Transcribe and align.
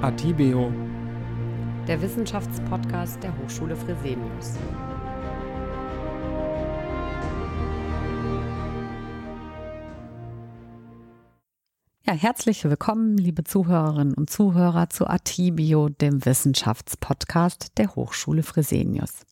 Atibeo, 0.00 0.72
der 1.88 2.00
Wissenschaftspodcast 2.00 3.20
der 3.20 3.36
Hochschule 3.36 3.74
Fresenius. 3.74 4.52
Ja, 12.06 12.12
herzlich 12.12 12.62
willkommen, 12.62 13.18
liebe 13.18 13.42
Zuhörerinnen 13.42 14.14
und 14.14 14.30
Zuhörer, 14.30 14.88
zu 14.88 15.08
Atibio, 15.08 15.88
dem 15.88 16.24
Wissenschaftspodcast 16.24 17.76
der 17.76 17.96
Hochschule 17.96 18.44
Fresenius. 18.44 19.27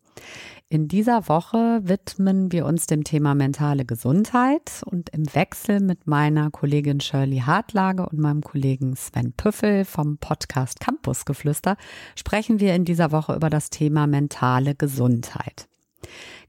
In 0.68 0.88
dieser 0.88 1.28
Woche 1.28 1.80
widmen 1.84 2.50
wir 2.50 2.66
uns 2.66 2.86
dem 2.86 3.04
Thema 3.04 3.36
mentale 3.36 3.84
Gesundheit 3.84 4.82
und 4.84 5.10
im 5.10 5.32
Wechsel 5.32 5.78
mit 5.78 6.08
meiner 6.08 6.50
Kollegin 6.50 6.98
Shirley 6.98 7.38
Hartlage 7.38 8.04
und 8.04 8.18
meinem 8.18 8.40
Kollegen 8.40 8.96
Sven 8.96 9.32
Püffel 9.32 9.84
vom 9.84 10.18
Podcast 10.18 10.80
Campusgeflüster 10.80 11.76
sprechen 12.16 12.58
wir 12.58 12.74
in 12.74 12.84
dieser 12.84 13.12
Woche 13.12 13.36
über 13.36 13.48
das 13.48 13.70
Thema 13.70 14.08
mentale 14.08 14.74
Gesundheit. 14.74 15.68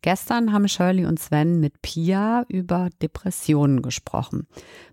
Gestern 0.01 0.53
haben 0.53 0.67
Shirley 0.67 1.05
und 1.05 1.19
Sven 1.19 1.59
mit 1.59 1.81
Pia 1.81 2.45
über 2.47 2.89
Depressionen 3.01 3.81
gesprochen. 3.81 4.47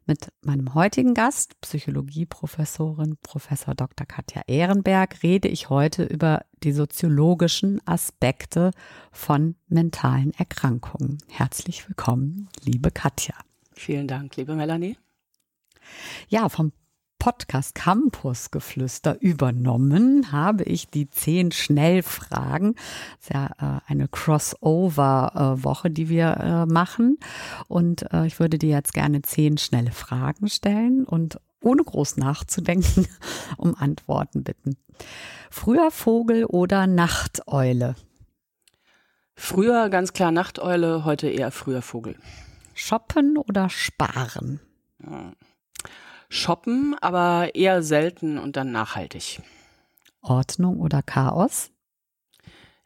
Mit 0.07 0.29
meinem 0.43 0.75
heutigen 0.75 1.15
Gast, 1.15 1.61
Psychologieprofessorin 1.61 3.17
Professor 3.23 3.75
Dr. 3.75 4.07
Katja 4.07 4.43
Ehrenberg, 4.47 5.23
rede 5.23 5.49
ich 5.49 5.71
heute 5.71 6.05
über 6.05 6.45
die 6.63 6.73
soziologischen 6.73 7.81
Aspekte 7.87 8.71
von 9.13 9.57
mentalen 9.69 10.33
Erkrankungen. 10.33 11.19
Herzlich 11.29 11.89
willkommen, 11.89 12.49
liebe 12.63 12.91
Katja. 12.91 13.35
Vielen 13.75 14.09
Dank, 14.09 14.37
liebe 14.37 14.55
Melanie. 14.55 14.97
Ja, 16.29 16.49
vom 16.49 16.73
Podcast 17.25 17.75
Campus 17.75 18.51
Geflüster 18.51 19.17
übernommen, 19.19 20.31
habe 20.31 20.63
ich 20.65 20.91
die 20.91 21.09
zehn 21.09 21.53
Schnellfragen. 21.53 22.75
Das 22.75 23.23
ist 23.23 23.33
ja 23.33 23.47
äh, 23.47 23.81
eine 23.91 24.09
Crossover-Woche, 24.09 25.91
die 25.91 26.11
wir 26.11 26.37
äh, 26.37 26.67
machen. 26.67 27.17
Und 27.67 28.13
äh, 28.13 28.27
ich 28.27 28.41
würde 28.41 28.59
dir 28.59 28.69
jetzt 28.69 28.93
gerne 28.93 29.23
zehn 29.23 29.57
schnelle 29.57 29.91
Fragen 29.91 30.51
stellen 30.51 31.07
und 31.07 31.41
ohne 31.63 31.83
groß 31.83 32.19
nachzudenken 32.19 33.07
um 33.57 33.75
Antworten 33.75 34.45
bitten. 34.45 34.77
Früher 35.51 35.91
Vogel 35.91 36.45
oder 36.45 36.87
Nachteule? 36.87 37.95
Früher 39.35 39.89
ganz 39.89 40.13
klar 40.13 40.31
Nachteule, 40.31 41.07
heute 41.07 41.29
eher 41.29 41.51
früher 41.51 41.81
Vogel. 41.81 42.17
Shoppen 42.75 43.39
oder 43.39 43.71
sparen? 43.71 44.61
Ja 45.03 45.33
shoppen, 46.35 46.97
aber 47.01 47.55
eher 47.55 47.83
selten 47.83 48.39
und 48.39 48.57
dann 48.57 48.73
nachhaltig. 48.73 49.41
Ordnung 50.21 50.81
oder 50.81 51.03
Chaos? 51.03 51.71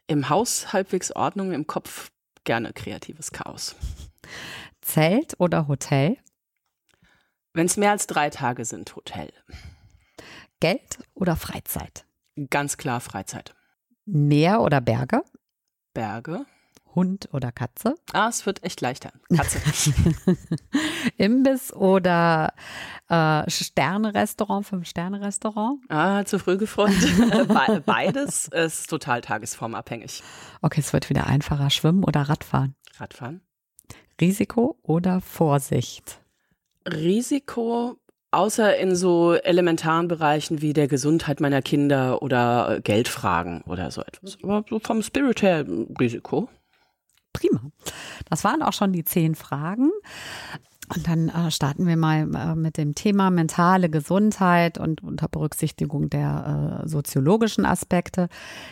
Im 0.07 0.29
Haus 0.29 0.73
halbwegs 0.73 1.11
Ordnung, 1.11 1.51
im 1.51 1.67
Kopf 1.67 2.11
gerne 2.43 2.73
kreatives 2.73 3.31
Chaos. 3.31 3.75
Zelt 4.81 5.39
oder 5.39 5.67
Hotel? 5.67 6.17
Wenn 7.53 7.65
es 7.65 7.77
mehr 7.77 7.91
als 7.91 8.07
drei 8.07 8.29
Tage 8.29 8.65
sind, 8.65 8.95
Hotel. 8.95 9.31
Geld 10.59 10.99
oder 11.13 11.35
Freizeit? 11.35 12.05
Ganz 12.49 12.77
klar 12.77 12.99
Freizeit. 12.99 13.55
Meer 14.05 14.61
oder 14.61 14.81
Berge? 14.81 15.23
Berge. 15.93 16.45
Hund 16.95 17.29
oder 17.33 17.51
Katze? 17.51 17.95
Ah, 18.13 18.27
es 18.29 18.45
wird 18.45 18.63
echt 18.63 18.81
leichter. 18.81 19.11
Katze. 19.35 19.59
Imbiss 21.17 21.71
oder 21.73 22.53
äh, 23.09 23.49
Sterne-Restaurant, 23.49 24.65
Fünf-Sterne-Restaurant? 24.65 25.79
Ah, 25.89 26.23
zu 26.25 26.39
früh 26.39 26.57
gefreut. 26.57 26.91
Beides 27.85 28.47
ist 28.47 28.89
total 28.89 29.21
tagesformabhängig. 29.21 30.23
Okay, 30.61 30.79
es 30.81 30.93
wird 30.93 31.09
wieder 31.09 31.27
einfacher. 31.27 31.69
Schwimmen 31.69 32.03
oder 32.03 32.21
Radfahren? 32.21 32.75
Radfahren. 32.97 33.41
Risiko 34.19 34.77
oder 34.83 35.21
Vorsicht? 35.21 36.19
Risiko, 36.85 37.97
außer 38.31 38.77
in 38.77 38.95
so 38.95 39.33
elementaren 39.33 40.07
Bereichen 40.07 40.61
wie 40.61 40.73
der 40.73 40.87
Gesundheit 40.87 41.39
meiner 41.39 41.61
Kinder 41.61 42.21
oder 42.21 42.79
Geldfragen 42.83 43.61
oder 43.61 43.91
so 43.91 44.01
etwas. 44.01 44.37
Aber 44.43 44.65
so 44.69 44.79
vom 44.79 45.01
Spirit 45.01 45.41
her 45.41 45.65
Risiko. 45.99 46.49
Prima. 47.33 47.61
Das 48.29 48.43
waren 48.43 48.61
auch 48.61 48.73
schon 48.73 48.93
die 48.93 49.05
zehn 49.05 49.35
Fragen. 49.35 49.91
Und 50.95 51.07
dann 51.07 51.29
äh, 51.29 51.51
starten 51.51 51.85
wir 51.85 51.97
mal 51.97 52.27
äh, 52.33 52.55
mit 52.55 52.77
dem 52.77 52.95
Thema 52.95 53.29
mentale 53.29 53.89
Gesundheit 53.89 54.79
und 54.79 55.03
unter 55.03 55.27
Berücksichtigung 55.27 56.09
der 56.09 56.81
äh, 56.83 56.87
soziologischen 56.87 57.63
Aspekte. 57.63 58.27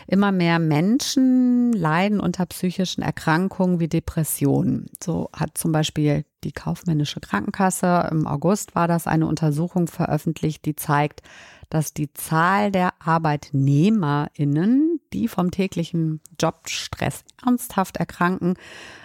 Immer 0.08 0.32
mehr 0.32 0.58
Menschen 0.58 1.72
leiden 1.72 2.18
unter 2.18 2.44
psychischen 2.46 3.02
Erkrankungen 3.02 3.78
wie 3.78 3.86
Depressionen. 3.86 4.86
So 5.02 5.30
hat 5.32 5.56
zum 5.56 5.70
Beispiel 5.70 6.24
die 6.42 6.52
kaufmännische 6.52 7.20
Krankenkasse 7.20 8.08
im 8.10 8.26
August 8.26 8.74
war 8.74 8.88
das 8.88 9.06
eine 9.06 9.26
Untersuchung 9.26 9.86
veröffentlicht, 9.86 10.64
die 10.64 10.74
zeigt, 10.74 11.22
dass 11.70 11.92
die 11.92 12.12
Zahl 12.14 12.72
der 12.72 12.94
ArbeitnehmerInnen, 12.98 14.87
die 15.12 15.28
vom 15.28 15.50
täglichen 15.50 16.20
Jobstress 16.40 17.24
ernsthaft 17.44 17.96
erkranken, 17.96 18.54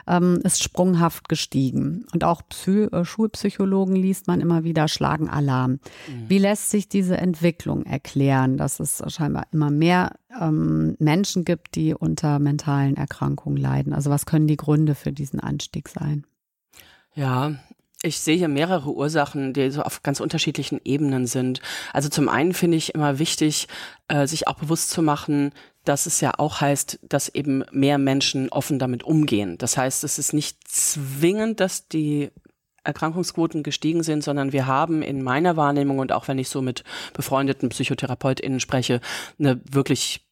ähm, 0.07 0.39
ist 0.43 0.63
sprunghaft 0.63 1.29
gestiegen. 1.29 2.05
Und 2.13 2.23
auch 2.23 2.41
Psy 2.49 2.85
äh, 2.91 3.05
Schulpsychologen 3.05 3.95
liest 3.95 4.27
man 4.27 4.41
immer 4.41 4.63
wieder, 4.63 4.87
schlagen 4.87 5.29
Alarm. 5.29 5.71
Mhm. 5.71 5.79
Wie 6.27 6.37
lässt 6.37 6.69
sich 6.69 6.89
diese 6.89 7.17
Entwicklung 7.17 7.85
erklären, 7.85 8.57
dass 8.57 8.79
es 8.79 9.01
scheinbar 9.07 9.47
immer 9.51 9.71
mehr 9.71 10.15
ähm, 10.39 10.95
Menschen 10.99 11.45
gibt, 11.45 11.75
die 11.75 11.93
unter 11.93 12.39
mentalen 12.39 12.97
Erkrankungen 12.97 13.57
leiden? 13.57 13.93
Also 13.93 14.09
was 14.09 14.25
können 14.25 14.47
die 14.47 14.57
Gründe 14.57 14.95
für 14.95 15.11
diesen 15.11 15.39
Anstieg 15.39 15.89
sein? 15.89 16.25
Ja, 17.15 17.53
ich 18.05 18.19
sehe 18.19 18.35
hier 18.35 18.49
mehrere 18.49 18.91
Ursachen, 18.91 19.53
die 19.53 19.71
so 19.71 19.81
auf 19.81 20.03
ganz 20.03 20.19
unterschiedlichen 20.19 20.81
Ebenen 20.83 21.25
sind. 21.25 21.61
Also 21.93 22.09
zum 22.09 22.27
einen 22.27 22.53
finde 22.53 22.75
ich 22.75 22.93
immer 22.93 23.17
wichtig, 23.17 23.69
äh, 24.09 24.27
sich 24.27 24.47
auch 24.47 24.55
bewusst 24.55 24.89
zu 24.89 25.01
machen, 25.01 25.51
dass 25.83 26.05
es 26.05 26.21
ja 26.21 26.33
auch 26.37 26.61
heißt, 26.61 26.99
dass 27.03 27.29
eben 27.29 27.63
mehr 27.71 27.97
Menschen 27.97 28.49
offen 28.49 28.79
damit 28.79 29.03
umgehen. 29.03 29.57
Das 29.57 29.77
heißt, 29.77 30.03
es 30.03 30.17
ist 30.17 30.33
nicht 30.33 30.67
zwingend, 30.67 31.59
dass 31.59 31.87
die 31.87 32.31
Erkrankungsquoten 32.83 33.63
gestiegen 33.63 34.03
sind, 34.03 34.23
sondern 34.23 34.51
wir 34.51 34.65
haben 34.67 35.01
in 35.01 35.23
meiner 35.23 35.55
Wahrnehmung 35.55 35.99
und 35.99 36.11
auch 36.11 36.27
wenn 36.27 36.37
ich 36.37 36.49
so 36.49 36.61
mit 36.61 36.83
befreundeten 37.13 37.69
PsychotherapeutInnen 37.69 38.59
spreche, 38.59 38.99
eine 39.39 39.61
wirklich 39.69 40.25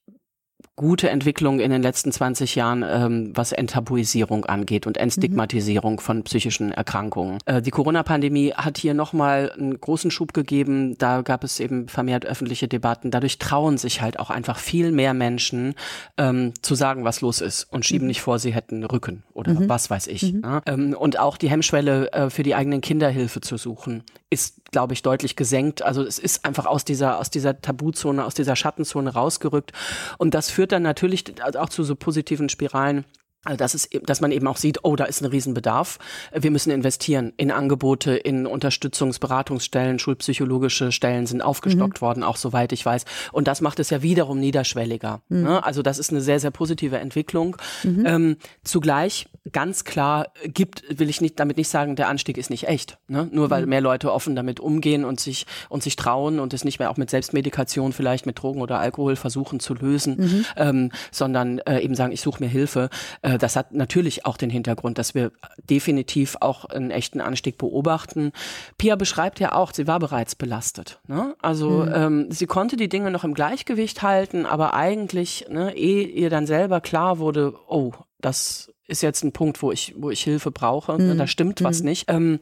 gute 0.82 1.12
Entwicklung 1.12 1.60
in 1.60 1.70
den 1.70 1.84
letzten 1.84 2.12
20 2.12 2.56
Jahren, 2.56 2.84
ähm, 2.86 3.32
was 3.36 3.52
Enttabuisierung 3.52 4.46
angeht 4.46 4.88
und 4.88 4.98
Entstigmatisierung 4.98 5.94
mhm. 5.94 6.00
von 6.00 6.24
psychischen 6.24 6.72
Erkrankungen. 6.72 7.38
Äh, 7.46 7.62
die 7.62 7.70
Corona-Pandemie 7.70 8.54
hat 8.54 8.80
hier 8.80 8.96
nochmal 8.96 9.52
einen 9.52 9.80
großen 9.80 10.10
Schub 10.10 10.34
gegeben. 10.34 10.98
Da 10.98 11.22
gab 11.22 11.44
es 11.44 11.60
eben 11.60 11.88
vermehrt 11.88 12.26
öffentliche 12.26 12.68
Debatten. 12.68 13.12
Dadurch 13.12 13.38
trauen 13.38 13.78
sich 13.78 14.02
halt 14.02 14.20
auch 14.20 14.32
einfach 14.32 14.58
viel 14.58 14.92
mehr 14.92 15.14
Menschen 15.14 15.76
ähm, 16.18 16.54
zu 16.64 16.74
sagen, 16.74 17.06
was 17.06 17.22
los 17.22 17.42
ist 17.42 17.66
und 17.72 17.86
schieben 17.86 18.06
mhm. 18.06 18.10
nicht 18.10 18.22
vor, 18.22 18.40
sie 18.40 18.54
hätten 18.54 18.84
Rücken 18.84 19.22
oder 19.34 19.54
mhm. 19.54 19.70
was 19.70 19.92
weiß 19.92 20.08
ich. 20.08 20.34
Mhm. 20.34 20.42
Ja? 20.44 20.62
Ähm, 20.66 20.96
und 20.98 21.20
auch 21.20 21.38
die 21.38 21.50
Hemmschwelle 21.50 22.12
äh, 22.12 22.30
für 22.32 22.42
die 22.42 22.56
eigenen 22.56 22.82
Kinder 22.82 23.10
Hilfe 23.10 23.40
zu 23.40 23.58
suchen 23.58 24.04
ist, 24.32 24.61
glaube 24.72 24.94
ich, 24.94 25.02
deutlich 25.02 25.36
gesenkt. 25.36 25.82
Also 25.82 26.04
es 26.04 26.18
ist 26.18 26.46
einfach 26.46 26.66
aus 26.66 26.86
dieser, 26.86 27.20
aus 27.20 27.30
dieser 27.30 27.62
Tabuzone, 27.62 28.26
aus 28.26 28.34
dieser 28.34 28.56
Schattenzone 28.56 29.14
rausgerückt. 29.14 29.74
Und 30.18 30.34
das 30.34 30.50
führt 30.50 30.72
dann 30.72 30.84
natürlich 30.84 31.26
auch 31.44 31.70
zu 31.70 31.84
so 31.84 31.96
positiven 31.96 32.50
Spiralen 32.50 33.06
also 33.44 33.58
dass, 33.58 33.74
es, 33.74 33.90
dass 34.04 34.22
man 34.22 34.32
eben 34.32 34.48
auch 34.48 34.58
sieht, 34.58 34.80
oh, 34.84 34.96
da 34.96 35.06
ist 35.06 35.22
ein 35.22 35.26
Riesenbedarf. 35.26 35.98
Wir 36.32 36.52
müssen 36.52 36.70
investieren 36.70 37.34
in 37.38 37.50
Angebote, 37.50 38.16
in 38.16 38.46
Unterstützungsberatungsstellen, 38.46 39.98
schulpsychologische 39.98 40.92
Stellen 40.92 41.26
sind 41.26 41.42
aufgestockt 41.42 42.02
mhm. 42.02 42.06
worden, 42.06 42.24
auch 42.24 42.38
soweit 42.38 42.72
ich 42.72 42.86
weiß. 42.86 43.06
Und 43.32 43.48
das 43.48 43.62
macht 43.62 43.80
es 43.80 43.90
ja 43.90 44.04
wiederum 44.04 44.40
niederschwelliger. 44.40 45.22
Mhm. 45.30 45.44
Ne? 45.44 45.64
Also 45.66 45.82
das 45.82 45.98
ist 45.98 46.12
eine 46.12 46.22
sehr, 46.22 46.40
sehr 46.40 46.52
positive 46.52 47.00
Entwicklung. 47.00 47.58
Mhm. 47.84 48.06
Ähm, 48.06 48.38
zugleich 48.64 49.28
ganz 49.52 49.86
klar 49.86 50.28
gibt, 50.44 50.84
will 50.88 51.10
ich 51.10 51.20
nicht 51.20 51.40
damit 51.40 51.58
nicht 51.58 51.70
sagen, 51.70 51.96
der 51.96 52.10
Anstieg 52.10 52.38
ist 52.38 52.52
nicht 52.52 52.68
echt. 52.68 53.00
Ne? 53.08 53.28
Nur 53.32 53.50
weil 53.50 53.64
mhm. 53.64 53.70
mehr 53.70 53.82
Leute 53.82 54.14
offen 54.14 54.36
damit 54.36 54.60
umgehen 54.60 55.04
und 55.04 55.20
sich 55.20 55.48
und 55.68 55.82
sich 55.82 55.96
trauen 55.96 56.40
und 56.40 56.54
es 56.54 56.64
nicht 56.64 56.78
mehr 56.78 56.92
auch 56.92 56.98
mit 56.98 57.10
Selbstmedikation 57.10 57.92
vielleicht 57.92 58.28
mit 58.28 58.40
Drogen 58.40 58.62
oder 58.62 58.80
Alkohol 58.80 59.16
versuchen 59.16 59.60
zu 59.60 59.74
lösen, 59.74 60.18
mhm. 60.18 60.46
ähm, 60.58 60.92
sondern 61.10 61.58
äh, 61.60 61.80
eben 61.80 61.96
sagen, 61.96 62.12
ich 62.12 62.22
suche 62.22 62.44
mir 62.44 62.50
Hilfe. 62.50 62.90
Äh, 63.24 63.31
das 63.38 63.56
hat 63.56 63.74
natürlich 63.74 64.26
auch 64.26 64.38
den 64.38 64.50
Hintergrund, 64.50 64.98
dass 64.98 65.16
wir 65.16 65.32
definitiv 65.70 66.38
auch 66.40 66.66
einen 66.66 66.92
echten 66.92 67.22
Anstieg 67.22 67.58
beobachten. 67.58 68.32
Pia 68.78 68.96
beschreibt 68.96 69.40
ja 69.40 69.54
auch, 69.54 69.74
sie 69.74 69.88
war 69.88 70.00
bereits 70.00 70.36
belastet. 70.36 71.00
Ne? 71.08 71.36
Also 71.42 71.86
mhm. 71.86 71.92
ähm, 71.94 72.32
sie 72.32 72.48
konnte 72.48 72.78
die 72.78 72.90
Dinge 72.90 73.12
noch 73.12 73.24
im 73.24 73.34
Gleichgewicht 73.34 74.02
halten, 74.02 74.46
aber 74.46 74.74
eigentlich, 74.74 75.46
ne, 75.50 75.76
ehe 75.76 76.08
ihr 76.08 76.30
dann 76.30 76.46
selber 76.46 76.82
klar 76.82 77.20
wurde, 77.20 77.54
oh, 77.68 77.92
das 78.20 78.72
ist 78.88 79.02
jetzt 79.02 79.24
ein 79.24 79.32
Punkt, 79.32 79.62
wo 79.62 79.72
ich, 79.72 79.96
wo 79.98 80.10
ich 80.10 80.22
Hilfe 80.22 80.52
brauche, 80.52 80.98
mhm. 80.98 81.18
da 81.18 81.26
stimmt 81.26 81.64
was 81.64 81.80
mhm. 81.80 81.86
nicht. 81.86 82.06
Ähm, 82.10 82.40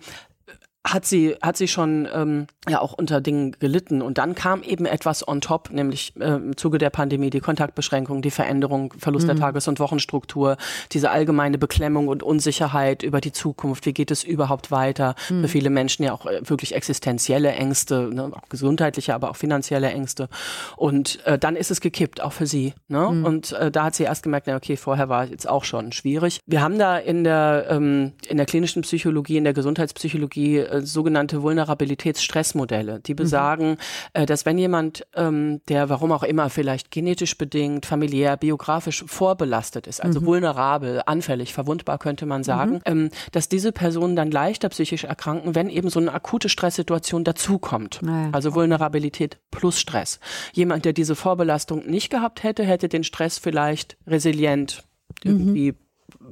hat 0.93 1.05
sie 1.05 1.35
hat 1.41 1.57
sie 1.57 1.67
schon 1.67 2.07
ähm, 2.13 2.47
ja 2.67 2.81
auch 2.81 2.93
unter 2.93 3.21
Dingen 3.21 3.55
gelitten 3.59 4.01
und 4.01 4.17
dann 4.17 4.35
kam 4.35 4.63
eben 4.63 4.85
etwas 4.85 5.27
on 5.27 5.41
top, 5.41 5.69
nämlich 5.71 6.13
äh, 6.19 6.35
im 6.35 6.57
Zuge 6.57 6.77
der 6.77 6.89
Pandemie 6.89 7.29
die 7.29 7.39
Kontaktbeschränkung, 7.39 8.21
die 8.21 8.31
Veränderung, 8.31 8.93
Verlust 8.97 9.25
mhm. 9.25 9.31
der 9.31 9.37
Tages- 9.37 9.67
und 9.67 9.79
Wochenstruktur, 9.79 10.57
diese 10.91 11.11
allgemeine 11.11 11.57
Beklemmung 11.57 12.07
und 12.07 12.23
Unsicherheit 12.23 13.03
über 13.03 13.21
die 13.21 13.31
Zukunft, 13.31 13.85
wie 13.85 13.93
geht 13.93 14.11
es 14.11 14.23
überhaupt 14.23 14.71
weiter? 14.71 15.15
Mhm. 15.29 15.41
Für 15.41 15.47
viele 15.47 15.69
Menschen 15.69 16.03
ja 16.03 16.13
auch 16.13 16.25
äh, 16.25 16.41
wirklich 16.43 16.75
existenzielle 16.75 17.51
Ängste, 17.51 18.09
ne, 18.13 18.31
auch 18.33 18.49
gesundheitliche, 18.49 19.13
aber 19.13 19.29
auch 19.29 19.35
finanzielle 19.35 19.89
Ängste 19.89 20.29
und 20.75 21.23
äh, 21.25 21.37
dann 21.37 21.55
ist 21.55 21.71
es 21.71 21.81
gekippt, 21.81 22.21
auch 22.21 22.33
für 22.33 22.47
sie. 22.47 22.73
Ne? 22.87 23.09
Mhm. 23.11 23.25
Und 23.25 23.51
äh, 23.53 23.71
da 23.71 23.85
hat 23.85 23.95
sie 23.95 24.03
erst 24.03 24.23
gemerkt, 24.23 24.47
na, 24.47 24.55
okay, 24.55 24.77
vorher 24.77 25.09
war 25.09 25.25
jetzt 25.25 25.47
auch 25.47 25.63
schon 25.63 25.91
schwierig. 25.91 26.39
Wir 26.45 26.61
haben 26.61 26.79
da 26.79 26.97
in 26.97 27.23
der 27.23 27.67
ähm, 27.69 28.13
in 28.27 28.37
der 28.37 28.45
klinischen 28.45 28.81
Psychologie, 28.81 29.37
in 29.37 29.43
der 29.43 29.53
Gesundheitspsychologie 29.53 30.65
äh, 30.79 30.85
sogenannte 30.85 31.41
Vulnerabilitätsstressmodelle, 31.41 32.99
die 32.99 33.13
mhm. 33.13 33.17
besagen, 33.17 33.77
mhm. 34.15 34.25
dass 34.25 34.45
wenn 34.45 34.57
jemand, 34.57 35.05
ähm, 35.15 35.61
der 35.67 35.89
warum 35.89 36.11
auch 36.11 36.23
immer 36.23 36.49
vielleicht 36.49 36.91
genetisch 36.91 37.37
bedingt, 37.37 37.85
familiär, 37.85 38.37
biografisch 38.37 39.03
vorbelastet 39.07 39.87
ist, 39.87 40.03
also 40.03 40.21
mhm. 40.21 40.25
vulnerabel, 40.25 41.01
anfällig, 41.05 41.53
verwundbar 41.53 41.97
könnte 41.97 42.25
man 42.25 42.43
sagen, 42.43 42.75
mhm. 42.75 42.81
ähm, 42.85 43.09
dass 43.31 43.49
diese 43.49 43.71
Personen 43.71 44.15
dann 44.15 44.31
leichter 44.31 44.69
psychisch 44.69 45.03
erkranken, 45.03 45.55
wenn 45.55 45.69
eben 45.69 45.89
so 45.89 45.99
eine 45.99 46.13
akute 46.13 46.49
Stresssituation 46.49 47.23
dazukommt. 47.23 47.99
Naja. 48.01 48.29
Also 48.31 48.55
Vulnerabilität 48.55 49.37
plus 49.51 49.79
Stress. 49.79 50.19
Jemand, 50.53 50.85
der 50.85 50.93
diese 50.93 51.15
Vorbelastung 51.15 51.85
nicht 51.85 52.09
gehabt 52.09 52.43
hätte, 52.43 52.63
hätte 52.63 52.89
den 52.89 53.03
Stress 53.03 53.37
vielleicht 53.37 53.97
resilient 54.07 54.83
mhm. 55.23 55.31
irgendwie 55.31 55.75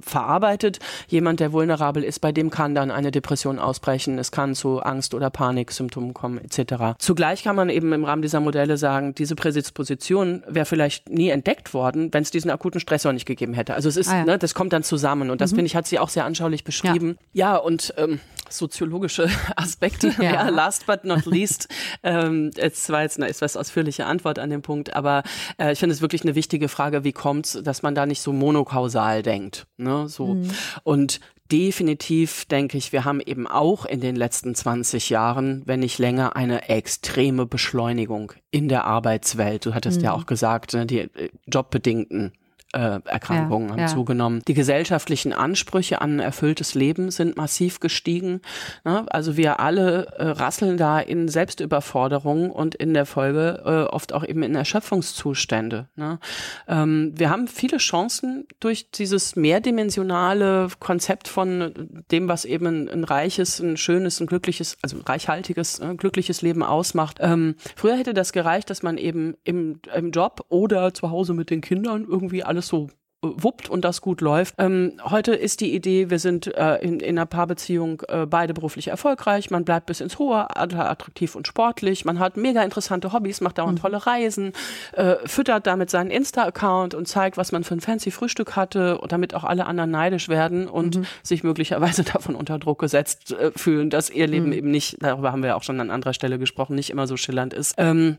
verarbeitet. 0.02 0.80
Jemand, 1.08 1.40
der 1.40 1.54
vulnerabel 1.54 2.04
ist, 2.04 2.20
bei 2.20 2.32
dem 2.32 2.50
kann 2.50 2.76
dann 2.76 2.92
eine 2.92 3.12
Depression 3.12 3.60
ausbrechen. 3.60 4.18
Es 4.20 4.32
kann 4.32 4.56
zu 4.56 4.80
Angst- 4.82 5.14
oder 5.14 5.30
Paniksymptomen 5.30 6.14
kommen 6.14 6.40
etc. 6.40 6.98
Zugleich 7.00 7.44
kann 7.44 7.56
man 7.56 7.70
eben 7.70 7.94
im 7.94 8.04
Rahmen 8.04 8.22
dieser 8.22 8.40
Modelle 8.40 8.78
sagen, 8.78 9.16
diese 9.16 9.36
Prädisposition 9.36 10.44
wäre 10.48 10.66
vielleicht 10.66 11.10
nie 11.10 11.30
entdeckt 11.30 11.74
worden, 11.74 12.14
wenn 12.14 12.24
es 12.24 12.32
diesen 12.32 12.52
akuten 12.52 12.80
Stressor 12.80 13.14
nicht 13.14 13.26
gegeben 13.26 13.54
hätte. 13.54 13.74
Also 13.74 13.90
es 13.90 13.98
ist, 13.98 14.10
ah 14.10 14.20
ja. 14.20 14.26
ne, 14.26 14.38
das 14.38 14.54
kommt 14.54 14.74
dann 14.74 14.84
zusammen 14.84 15.30
und 15.30 15.42
das 15.42 15.52
mhm. 15.52 15.58
finde 15.58 15.68
ich, 15.68 15.76
hat 15.76 15.88
sie 15.88 16.00
auch 16.00 16.10
sehr 16.10 16.26
anschaulich 16.26 16.64
beschrieben. 16.64 17.18
Ja, 17.34 17.54
ja 17.54 17.58
und 17.58 17.94
ähm, 17.98 18.20
soziologische 18.50 19.30
Aspekte. 19.56 20.14
Ja. 20.18 20.34
ja. 20.34 20.50
last 20.50 20.86
but 20.86 21.04
not 21.04 21.26
least. 21.26 21.68
ähm, 22.04 22.52
es 22.58 22.90
war 22.90 23.04
jetzt 23.04 23.18
eine 23.18 23.30
etwas 23.30 23.58
ausführliche 23.58 24.06
Antwort 24.06 24.40
an 24.40 24.50
den 24.50 24.62
Punkt, 24.62 24.96
aber 24.96 25.24
äh, 25.58 25.74
ich 25.74 25.80
finde 25.80 25.94
es 25.94 26.02
wirklich 26.02 26.24
eine 26.24 26.36
wichtige 26.36 26.70
Frage, 26.70 27.04
wie 27.04 27.14
kommt 27.14 27.48
dass 27.66 27.82
man 27.82 27.96
da 27.96 28.06
nicht 28.06 28.22
so 28.22 28.34
monokausal 28.34 29.24
denkt. 29.24 29.68
Ne? 29.78 30.08
So. 30.08 30.36
Mhm. 30.36 30.52
Und 30.84 31.20
definitiv 31.52 32.46
denke 32.46 32.78
ich, 32.78 32.92
wir 32.92 33.06
haben 33.06 33.22
eben 33.22 33.48
auch 33.48 33.86
in 33.86 34.02
den 34.02 34.16
letzten 34.16 34.54
20 34.54 35.10
Jahren, 35.10 35.64
wenn 35.66 35.80
nicht 35.80 35.98
länger, 35.98 36.36
eine 36.36 36.70
extreme 36.70 37.46
Beschleunigung 37.46 38.34
in 38.52 38.68
der 38.70 38.86
Arbeitswelt. 38.86 39.66
Du 39.66 39.74
hattest 39.74 40.00
mhm. 40.00 40.06
ja 40.06 40.14
auch 40.14 40.26
gesagt, 40.26 40.74
ne, 40.74 40.86
die 40.86 41.00
äh, 41.00 41.30
jobbedingten 41.48 42.34
äh, 42.74 43.00
Erkrankungen 43.06 43.68
ja, 43.68 43.72
haben 43.74 43.80
ja. 43.80 43.88
zugenommen. 43.88 44.42
Die 44.48 44.54
gesellschaftlichen 44.54 45.32
Ansprüche 45.32 46.02
an 46.02 46.18
ein 46.18 46.20
erfülltes 46.20 46.76
Leben 46.76 47.12
sind 47.12 47.38
massiv 47.38 47.80
gestiegen. 47.80 48.42
Ne? 48.84 49.06
Also 49.10 49.38
wir 49.38 49.60
alle 49.62 50.08
äh, 50.18 50.28
rasseln 50.28 50.78
da 50.78 51.00
in 51.00 51.30
Selbstüberforderung 51.30 52.52
und 52.52 52.76
in 52.76 52.94
der 52.94 53.06
Folge 53.06 53.64
äh, 53.66 53.94
oft 53.94 54.12
auch 54.14 54.26
eben 54.26 54.44
in 54.44 54.56
Erschöpfungszustände. 54.56 55.88
Ne? 55.96 56.20
Ähm, 56.68 57.14
wir 57.16 57.30
haben 57.30 57.48
viele 57.48 57.78
Chancen 57.78 58.46
durch 58.60 58.92
dieses 58.92 59.38
mehrdimensionale 59.38 60.68
Konzept 60.80 61.30
von 61.30 62.04
dem, 62.12 62.28
was 62.28 62.44
eben 62.44 62.66
ein, 62.66 62.90
ein 62.90 63.04
reiches, 63.06 63.60
ein 63.60 63.78
schönes, 63.78 64.20
ein 64.20 64.28
glückliches, 64.28 64.78
also 64.82 64.98
reichhaltiges, 65.06 65.80
äh, 65.80 65.96
glückliches 65.96 66.42
Leben 66.42 66.64
ausmacht. 66.64 67.20
Ähm, 67.22 67.56
früher 67.78 67.96
hätte 67.96 68.14
das 68.14 68.34
gereicht, 68.34 68.70
dass 68.70 68.84
man 68.84 68.98
eben 68.98 69.36
im, 69.46 69.80
im 69.96 70.12
Job 70.12 70.46
oder 70.50 70.94
zu 70.94 71.12
Hause 71.12 71.34
mit 71.34 71.50
den 71.50 71.62
Kindern 71.62 72.06
irgendwie 72.06 72.44
alles 72.44 72.57
alles 72.58 72.68
so 72.68 72.90
äh, 73.24 73.28
wuppt 73.36 73.70
und 73.70 73.86
das 73.86 74.02
gut 74.02 74.22
läuft. 74.22 74.56
Ähm, 74.58 75.00
heute 75.04 75.34
ist 75.34 75.62
die 75.62 75.74
Idee, 75.74 76.10
wir 76.10 76.20
sind 76.20 76.48
äh, 76.56 76.78
in, 76.78 77.00
in 77.00 77.18
einer 77.18 77.26
Paarbeziehung 77.26 78.02
äh, 78.08 78.26
beide 78.26 78.54
beruflich 78.54 78.88
erfolgreich, 78.88 79.52
man 79.52 79.64
bleibt 79.64 79.86
bis 79.86 80.02
ins 80.02 80.18
Hohe 80.20 80.56
attraktiv 80.56 81.36
und 81.36 81.48
sportlich, 81.48 82.06
man 82.06 82.20
hat 82.20 82.38
mega 82.38 82.64
interessante 82.64 83.14
Hobbys, 83.14 83.42
macht 83.42 83.60
dauernd 83.60 83.80
mhm. 83.80 83.82
tolle 83.82 84.06
Reisen, 84.06 84.54
äh, 84.94 85.16
füttert 85.26 85.68
damit 85.68 85.90
seinen 85.92 86.10
Insta-Account 86.10 86.96
und 86.96 87.08
zeigt, 87.08 87.38
was 87.38 87.52
man 87.52 87.64
für 87.64 87.76
ein 87.76 87.82
fancy 87.82 88.12
Frühstück 88.12 88.56
hatte, 88.56 89.00
damit 89.08 89.36
auch 89.36 89.44
alle 89.44 89.66
anderen 89.66 89.92
neidisch 89.92 90.30
werden 90.30 90.68
und 90.68 90.98
mhm. 90.98 91.06
sich 91.24 91.44
möglicherweise 91.44 92.04
davon 92.14 92.36
unter 92.36 92.58
Druck 92.58 92.80
gesetzt 92.80 93.34
äh, 93.34 93.52
fühlen, 93.56 93.90
dass 93.92 94.10
ihr 94.10 94.28
Leben 94.28 94.48
mhm. 94.48 94.54
eben 94.54 94.72
nicht, 94.72 94.98
darüber 95.00 95.32
haben 95.32 95.42
wir 95.42 95.50
ja 95.50 95.56
auch 95.56 95.64
schon 95.64 95.80
an 95.80 95.92
anderer 95.92 96.14
Stelle 96.14 96.40
gesprochen, 96.40 96.76
nicht 96.76 96.90
immer 96.90 97.08
so 97.08 97.18
schillernd 97.18 97.54
ist. 97.54 97.76
Ähm, 97.78 98.18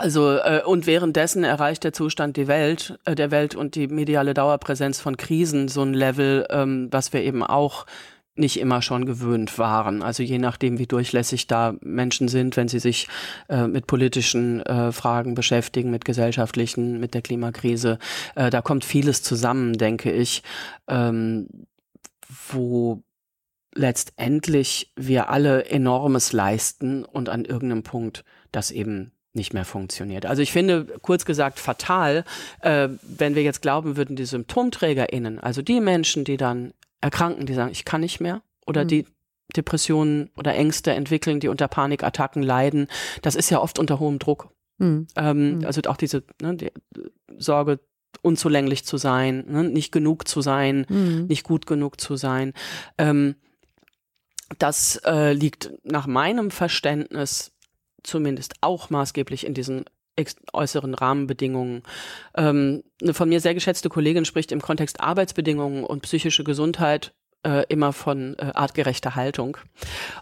also 0.00 0.38
äh, 0.38 0.62
und 0.64 0.86
währenddessen 0.86 1.44
erreicht 1.44 1.84
der 1.84 1.92
Zustand 1.92 2.38
die 2.38 2.48
Welt, 2.48 2.98
äh, 3.04 3.14
der 3.14 3.30
Welt 3.30 3.54
und 3.54 3.74
die 3.74 3.86
mediale 3.86 4.32
Dauerpräsenz 4.32 4.98
von 4.98 5.18
Krisen 5.18 5.68
so 5.68 5.82
ein 5.82 5.92
Level, 5.92 6.46
ähm, 6.48 6.88
was 6.90 7.12
wir 7.12 7.22
eben 7.22 7.42
auch 7.42 7.84
nicht 8.34 8.58
immer 8.58 8.80
schon 8.80 9.04
gewöhnt 9.04 9.58
waren. 9.58 10.02
Also 10.02 10.22
je 10.22 10.38
nachdem, 10.38 10.78
wie 10.78 10.86
durchlässig 10.86 11.46
da 11.48 11.74
Menschen 11.82 12.28
sind, 12.28 12.56
wenn 12.56 12.68
sie 12.68 12.78
sich 12.78 13.08
äh, 13.50 13.66
mit 13.66 13.86
politischen 13.86 14.60
äh, 14.62 14.90
Fragen 14.90 15.34
beschäftigen, 15.34 15.90
mit 15.90 16.06
gesellschaftlichen, 16.06 16.98
mit 16.98 17.12
der 17.12 17.20
Klimakrise, 17.20 17.98
äh, 18.36 18.48
da 18.48 18.62
kommt 18.62 18.86
vieles 18.86 19.22
zusammen, 19.22 19.74
denke 19.74 20.10
ich, 20.10 20.42
ähm, 20.88 21.46
wo 22.48 23.02
letztendlich 23.74 24.92
wir 24.96 25.28
alle 25.28 25.66
enormes 25.66 26.32
leisten 26.32 27.04
und 27.04 27.28
an 27.28 27.44
irgendeinem 27.44 27.82
Punkt 27.82 28.24
das 28.50 28.70
eben 28.70 29.12
nicht 29.32 29.54
mehr 29.54 29.64
funktioniert. 29.64 30.26
Also 30.26 30.42
ich 30.42 30.52
finde, 30.52 30.86
kurz 31.02 31.24
gesagt, 31.24 31.60
fatal, 31.60 32.24
äh, 32.62 32.88
wenn 33.02 33.34
wir 33.34 33.42
jetzt 33.42 33.62
glauben 33.62 33.96
würden, 33.96 34.16
die 34.16 34.24
SymptomträgerInnen, 34.24 35.38
also 35.38 35.62
die 35.62 35.80
Menschen, 35.80 36.24
die 36.24 36.36
dann 36.36 36.72
erkranken, 37.00 37.46
die 37.46 37.54
sagen, 37.54 37.70
ich 37.70 37.84
kann 37.84 38.00
nicht 38.00 38.20
mehr, 38.20 38.42
oder 38.66 38.84
mhm. 38.84 38.88
die 38.88 39.06
Depressionen 39.56 40.30
oder 40.36 40.54
Ängste 40.54 40.92
entwickeln, 40.92 41.40
die 41.40 41.48
unter 41.48 41.68
Panikattacken 41.68 42.42
leiden, 42.42 42.88
das 43.22 43.34
ist 43.34 43.50
ja 43.50 43.60
oft 43.60 43.78
unter 43.78 43.98
hohem 43.98 44.18
Druck. 44.18 44.50
Mhm. 44.78 45.06
Ähm, 45.16 45.58
mhm. 45.58 45.64
Also 45.64 45.82
auch 45.82 45.96
diese 45.96 46.24
ne, 46.40 46.56
die 46.56 46.72
Sorge, 47.38 47.80
unzulänglich 48.22 48.84
zu 48.84 48.96
sein, 48.96 49.44
ne, 49.48 49.64
nicht 49.64 49.92
genug 49.92 50.26
zu 50.26 50.40
sein, 50.40 50.86
mhm. 50.88 51.26
nicht 51.26 51.44
gut 51.44 51.66
genug 51.66 52.00
zu 52.00 52.16
sein. 52.16 52.52
Ähm, 52.98 53.36
das 54.58 55.00
äh, 55.04 55.32
liegt 55.32 55.72
nach 55.84 56.06
meinem 56.06 56.50
Verständnis 56.50 57.52
zumindest 58.02 58.54
auch 58.60 58.90
maßgeblich 58.90 59.46
in 59.46 59.54
diesen 59.54 59.84
äußeren 60.52 60.94
Rahmenbedingungen. 60.94 61.82
Ähm, 62.36 62.82
eine 63.00 63.14
von 63.14 63.28
mir 63.28 63.40
sehr 63.40 63.54
geschätzte 63.54 63.88
Kollegin 63.88 64.24
spricht 64.24 64.52
im 64.52 64.60
Kontext 64.60 65.00
Arbeitsbedingungen 65.00 65.84
und 65.84 66.02
psychische 66.02 66.44
Gesundheit 66.44 67.14
äh, 67.42 67.64
immer 67.68 67.92
von 67.92 68.36
äh, 68.38 68.52
artgerechter 68.54 69.14
Haltung. 69.14 69.56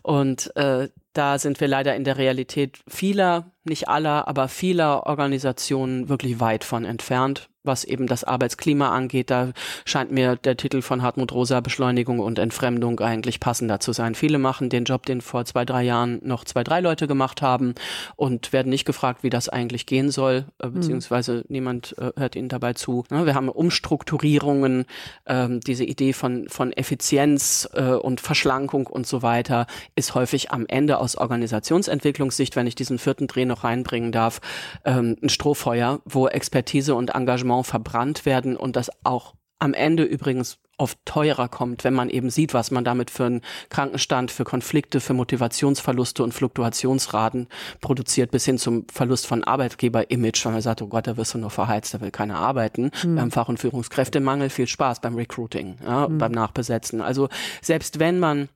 Und 0.03 0.55
äh, 0.57 0.89
da 1.19 1.39
sind 1.39 1.61
wir 1.61 1.69
leider 1.69 1.97
in 1.97 2.05
der 2.05 2.17
Realität 2.17 2.79
vieler, 2.87 3.51
nicht 3.65 3.89
aller, 3.89 4.29
aber 4.29 4.49
vieler 4.49 5.07
Organisationen 5.07 6.09
wirklich 6.09 6.41
weit 6.41 6.65
von 6.65 6.85
entfernt 6.85 7.49
was 7.69 7.85
eben 7.85 8.09
das 8.09 8.25
Arbeitsklima 8.25 8.91
angeht. 8.91 9.31
Da 9.31 9.53
scheint 9.85 10.11
mir 10.11 10.35
der 10.35 10.57
Titel 10.57 10.83
von 10.83 11.03
Hartmut 11.03 11.31
Rosa 11.33 11.61
Beschleunigung 11.61 12.19
und 12.19 12.41
Entfremdung 12.41 12.99
eigentlich 12.99 13.39
passender 13.39 13.79
zu 13.79 13.93
sein. 13.93 14.17
Viele 14.17 14.39
machen 14.39 14.71
den 14.71 14.85
Job, 14.85 15.07
den 15.07 15.21
vor 15.21 15.45
zwei, 15.45 15.65
drei 15.65 15.85
Jahren 15.85 16.19
noch 16.25 16.45
zwei, 16.45 16.65
drei 16.65 16.81
Leute 16.81 17.07
gemacht 17.07 17.43
haben 17.43 17.75
und 18.17 18.53
werden 18.53 18.71
nicht 18.71 18.85
gefragt, 18.85 19.23
wie 19.23 19.31
das 19.31 19.49
eigentlich 19.49 19.87
gehen 19.87 20.11
soll, 20.11 20.47
äh, 20.59 20.67
hm. 20.67 20.75
beziehungsweise 20.75 21.35
mhm. 21.35 21.45
niemand 21.49 21.97
äh, 21.99 22.11
hört 22.17 22.35
ihnen 22.35 22.49
dabei 22.49 22.73
zu. 22.73 23.05
Ne, 23.11 23.27
wir 23.27 23.35
haben 23.35 23.49
Umstrukturierungen, 23.49 24.87
ähm, 25.27 25.61
diese 25.61 25.85
Idee 25.85 26.13
von, 26.13 26.49
von 26.49 26.73
Effizienz 26.73 27.69
äh, 27.75 27.93
und 27.93 28.21
Verschlankung 28.21 28.87
und 28.87 29.07
so 29.07 29.23
weiter 29.23 29.67
ist 29.95 30.15
häufig 30.15 30.51
am 30.51 30.65
Ende 30.67 30.99
aus 30.99 31.08
Organisationsentwicklungssicht, 31.17 32.57
wenn 32.57 32.67
ich 32.67 32.75
diesen 32.75 32.99
vierten 32.99 33.27
Dreh 33.27 33.45
noch 33.45 33.65
reinbringen 33.65 34.13
darf, 34.13 34.41
ähm, 34.85 35.17
ein 35.23 35.29
Strohfeuer, 35.29 36.01
wo 36.05 36.29
Expertise 36.29 36.95
und 36.95 37.11
Engagement 37.11 37.29
Engagement 37.29 37.67
verbrannt 37.67 38.27
werden 38.27 38.57
und 38.57 38.77
das 38.77 38.91
auch 39.05 39.35
am 39.59 39.75
Ende 39.75 40.05
übrigens 40.05 40.59
oft 40.77 40.99
teurer 41.05 41.49
kommt, 41.49 41.83
wenn 41.83 41.93
man 41.93 42.09
eben 42.09 42.31
sieht, 42.31 42.55
was 42.55 42.71
man 42.71 42.85
damit 42.85 43.11
für 43.11 43.25
einen 43.25 43.41
Krankenstand, 43.69 44.31
für 44.31 44.45
Konflikte, 44.45 45.01
für 45.01 45.13
Motivationsverluste 45.13 46.23
und 46.23 46.33
Fluktuationsraten 46.33 47.49
produziert, 47.81 48.31
bis 48.31 48.45
hin 48.45 48.59
zum 48.59 48.87
Verlust 48.89 49.27
von 49.27 49.43
Arbeitgeber-Image, 49.43 50.45
weil 50.45 50.53
man 50.53 50.63
sagt, 50.63 50.81
oh 50.83 50.87
Gott, 50.87 51.09
da 51.09 51.17
wirst 51.17 51.35
du 51.35 51.39
nur 51.39 51.51
verheizt, 51.51 51.95
da 51.95 52.01
will 52.01 52.13
keiner 52.13 52.37
arbeiten. 52.37 52.93
Mhm. 53.03 53.17
Beim 53.17 53.31
Fach- 53.33 53.49
und 53.49 53.59
Führungskräftemangel 53.59 54.51
viel 54.51 54.69
Spaß 54.69 55.01
beim 55.01 55.17
Recruiting, 55.17 55.79
ja, 55.85 56.09
mhm. 56.09 56.19
beim 56.19 56.31
Nachbesetzen. 56.31 57.01
Also 57.01 57.29
selbst 57.61 57.99
wenn 57.99 58.21
man 58.21 58.49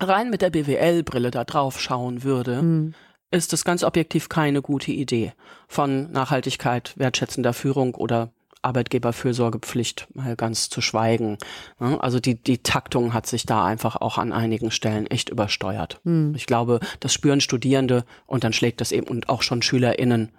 rein 0.00 0.30
mit 0.30 0.42
der 0.42 0.50
BWL-Brille 0.50 1.30
da 1.30 1.44
drauf 1.44 1.80
schauen 1.80 2.22
würde, 2.22 2.62
mhm 2.62 2.94
ist 3.34 3.52
das 3.52 3.64
ganz 3.64 3.82
objektiv 3.82 4.28
keine 4.28 4.62
gute 4.62 4.92
Idee 4.92 5.32
von 5.66 6.10
Nachhaltigkeit, 6.12 6.94
wertschätzender 6.96 7.52
Führung 7.52 7.94
oder 7.94 8.30
Arbeitgeberfürsorgepflicht 8.62 10.08
mal 10.14 10.36
ganz 10.36 10.70
zu 10.70 10.80
schweigen. 10.80 11.36
Ne? 11.78 12.02
Also 12.02 12.18
die, 12.18 12.42
die 12.42 12.58
Taktung 12.58 13.12
hat 13.12 13.26
sich 13.26 13.44
da 13.44 13.64
einfach 13.64 13.96
auch 13.96 14.16
an 14.16 14.32
einigen 14.32 14.70
Stellen 14.70 15.06
echt 15.06 15.28
übersteuert. 15.28 16.00
Mhm. 16.04 16.32
Ich 16.34 16.46
glaube, 16.46 16.80
das 17.00 17.12
spüren 17.12 17.42
Studierende 17.42 18.04
und 18.26 18.42
dann 18.42 18.54
schlägt 18.54 18.80
das 18.80 18.92
eben 18.92 19.06
und 19.06 19.28
auch 19.28 19.42
schon 19.42 19.60
SchülerInnen, 19.60 20.30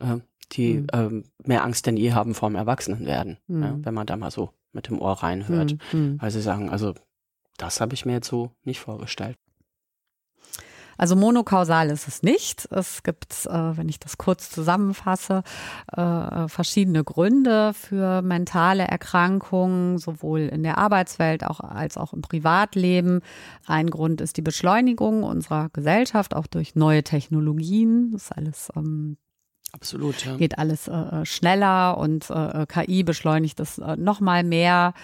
äh, 0.00 0.16
die 0.52 0.86
mhm. 0.90 1.24
mehr 1.44 1.62
Angst 1.62 1.86
denn 1.86 1.98
je 1.98 2.12
haben 2.12 2.34
vor 2.34 2.48
dem 2.48 2.56
Erwachsenenwerden, 2.56 3.36
mhm. 3.48 3.62
ja, 3.62 3.76
wenn 3.82 3.94
man 3.94 4.06
da 4.06 4.16
mal 4.16 4.30
so 4.30 4.50
mit 4.72 4.88
dem 4.88 4.98
Ohr 4.98 5.22
reinhört. 5.22 5.76
Mhm. 5.92 6.18
Weil 6.20 6.30
sie 6.30 6.40
sagen, 6.40 6.70
also 6.70 6.94
das 7.58 7.80
habe 7.80 7.94
ich 7.94 8.06
mir 8.06 8.14
jetzt 8.14 8.28
so 8.28 8.52
nicht 8.64 8.80
vorgestellt. 8.80 9.36
Also 10.98 11.14
monokausal 11.14 11.90
ist 11.90 12.08
es 12.08 12.24
nicht. 12.24 12.66
Es 12.72 13.04
gibt, 13.04 13.46
äh, 13.46 13.76
wenn 13.76 13.88
ich 13.88 14.00
das 14.00 14.18
kurz 14.18 14.50
zusammenfasse, 14.50 15.44
äh, 15.92 16.48
verschiedene 16.48 17.04
Gründe 17.04 17.72
für 17.72 18.20
mentale 18.20 18.82
Erkrankungen, 18.82 19.98
sowohl 19.98 20.40
in 20.40 20.64
der 20.64 20.76
Arbeitswelt 20.76 21.44
auch, 21.44 21.60
als 21.60 21.96
auch 21.96 22.12
im 22.12 22.20
Privatleben. 22.20 23.20
Ein 23.64 23.90
Grund 23.90 24.20
ist 24.20 24.36
die 24.36 24.42
Beschleunigung 24.42 25.22
unserer 25.22 25.68
Gesellschaft, 25.72 26.34
auch 26.34 26.48
durch 26.48 26.74
neue 26.74 27.04
Technologien. 27.04 28.10
Das 28.10 28.24
ist 28.24 28.32
alles 28.32 28.72
ähm, 28.74 29.18
Absolut, 29.72 30.24
ja. 30.24 30.36
Geht 30.36 30.58
alles 30.58 30.88
äh, 30.88 31.26
schneller 31.26 31.98
und 31.98 32.30
äh, 32.30 32.64
KI 32.66 33.04
beschleunigt 33.04 33.60
es 33.60 33.78
äh, 33.78 33.96
noch 33.96 34.18
mal 34.18 34.42
mehr. 34.42 34.94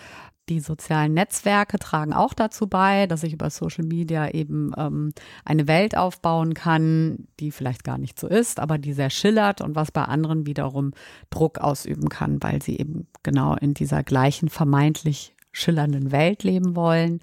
Die 0.50 0.60
sozialen 0.60 1.14
Netzwerke 1.14 1.78
tragen 1.78 2.12
auch 2.12 2.34
dazu 2.34 2.66
bei, 2.66 3.06
dass 3.06 3.22
ich 3.22 3.32
über 3.32 3.48
Social 3.48 3.84
Media 3.84 4.28
eben 4.28 4.72
ähm, 4.76 5.12
eine 5.44 5.66
Welt 5.66 5.96
aufbauen 5.96 6.52
kann, 6.52 7.28
die 7.40 7.50
vielleicht 7.50 7.82
gar 7.82 7.96
nicht 7.96 8.20
so 8.20 8.28
ist, 8.28 8.60
aber 8.60 8.76
die 8.76 8.92
sehr 8.92 9.08
schillert 9.08 9.62
und 9.62 9.74
was 9.74 9.90
bei 9.90 10.02
anderen 10.02 10.46
wiederum 10.46 10.92
Druck 11.30 11.58
ausüben 11.58 12.10
kann, 12.10 12.42
weil 12.42 12.62
sie 12.62 12.78
eben 12.78 13.06
genau 13.22 13.54
in 13.56 13.72
dieser 13.72 14.02
gleichen 14.02 14.50
vermeintlich 14.50 15.34
schillernden 15.50 16.12
Welt 16.12 16.42
leben 16.42 16.76
wollen. 16.76 17.20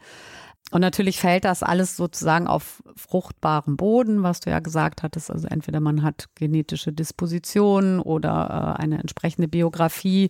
Und 0.72 0.80
natürlich 0.80 1.20
fällt 1.20 1.44
das 1.44 1.64
alles 1.64 1.98
sozusagen 1.98 2.48
auf 2.48 2.82
fruchtbarem 2.96 3.76
Boden, 3.76 4.24
was 4.24 4.40
du 4.40 4.50
ja 4.50 4.60
gesagt 4.60 5.04
hattest. 5.04 5.30
Also 5.30 5.48
entweder 5.48 5.82
man 5.82 6.02
hat 6.02 6.30
genetische 6.36 6.94
Dispositionen 6.94 8.00
oder 8.00 8.78
äh, 8.78 8.82
eine 8.82 9.00
entsprechende 9.00 9.50
Biografie. 9.50 10.30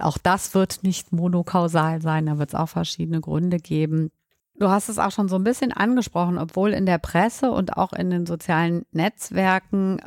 Auch 0.00 0.18
das 0.18 0.52
wird 0.54 0.82
nicht 0.82 1.12
monokausal 1.12 2.02
sein, 2.02 2.26
da 2.26 2.38
wird 2.38 2.50
es 2.50 2.54
auch 2.56 2.68
verschiedene 2.68 3.20
Gründe 3.20 3.58
geben. 3.58 4.10
Du 4.58 4.68
hast 4.68 4.88
es 4.88 4.98
auch 4.98 5.12
schon 5.12 5.28
so 5.28 5.36
ein 5.36 5.44
bisschen 5.44 5.72
angesprochen, 5.72 6.38
obwohl 6.38 6.72
in 6.72 6.84
der 6.84 6.98
Presse 6.98 7.52
und 7.52 7.76
auch 7.76 7.92
in 7.92 8.10
den 8.10 8.26
sozialen 8.26 8.84
Netzwerken 8.90 10.00
äh, 10.00 10.02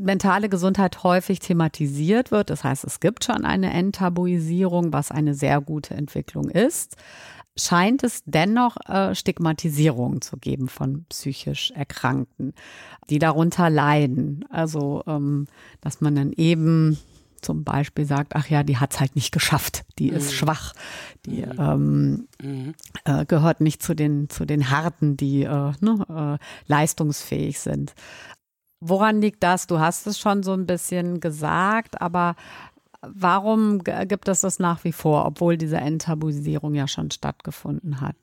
mentale 0.00 0.48
Gesundheit 0.48 1.02
häufig 1.02 1.40
thematisiert 1.40 2.30
wird. 2.30 2.50
Das 2.50 2.62
heißt, 2.62 2.84
es 2.84 3.00
gibt 3.00 3.24
schon 3.24 3.44
eine 3.44 3.72
Enttabuisierung, 3.72 4.92
was 4.92 5.10
eine 5.10 5.34
sehr 5.34 5.60
gute 5.60 5.94
Entwicklung 5.94 6.48
ist 6.48 6.96
scheint 7.64 8.02
es 8.02 8.22
dennoch 8.24 8.76
äh, 8.88 9.14
Stigmatisierungen 9.14 10.20
zu 10.20 10.36
geben 10.36 10.68
von 10.68 11.04
psychisch 11.08 11.70
Erkrankten, 11.72 12.54
die 13.08 13.18
darunter 13.18 13.70
leiden. 13.70 14.44
Also, 14.50 15.02
ähm, 15.06 15.46
dass 15.80 16.00
man 16.00 16.14
dann 16.14 16.32
eben 16.32 16.98
zum 17.40 17.64
Beispiel 17.64 18.04
sagt, 18.04 18.36
ach 18.36 18.48
ja, 18.48 18.62
die 18.62 18.76
hat's 18.76 19.00
halt 19.00 19.16
nicht 19.16 19.32
geschafft, 19.32 19.84
die 19.98 20.10
mhm. 20.10 20.16
ist 20.16 20.34
schwach, 20.34 20.74
die 21.26 21.46
mhm. 21.46 21.56
ähm, 21.58 22.28
mhm. 22.42 22.74
Äh, 23.04 23.24
gehört 23.26 23.60
nicht 23.60 23.82
zu 23.82 23.94
den 23.94 24.28
zu 24.28 24.44
den 24.44 24.70
Harten, 24.70 25.16
die 25.16 25.44
äh, 25.44 25.72
ne, 25.80 26.38
äh, 26.40 26.44
leistungsfähig 26.66 27.58
sind. 27.60 27.94
Woran 28.82 29.20
liegt 29.20 29.42
das? 29.42 29.66
Du 29.66 29.78
hast 29.78 30.06
es 30.06 30.18
schon 30.18 30.42
so 30.42 30.54
ein 30.54 30.66
bisschen 30.66 31.20
gesagt, 31.20 32.00
aber 32.00 32.34
Warum 33.02 33.82
gibt 33.82 34.28
es 34.28 34.42
das 34.42 34.58
nach 34.58 34.84
wie 34.84 34.92
vor, 34.92 35.24
obwohl 35.24 35.56
diese 35.56 35.78
Enttabuisierung 35.78 36.74
ja 36.74 36.86
schon 36.86 37.10
stattgefunden 37.10 38.00
hat? 38.00 38.16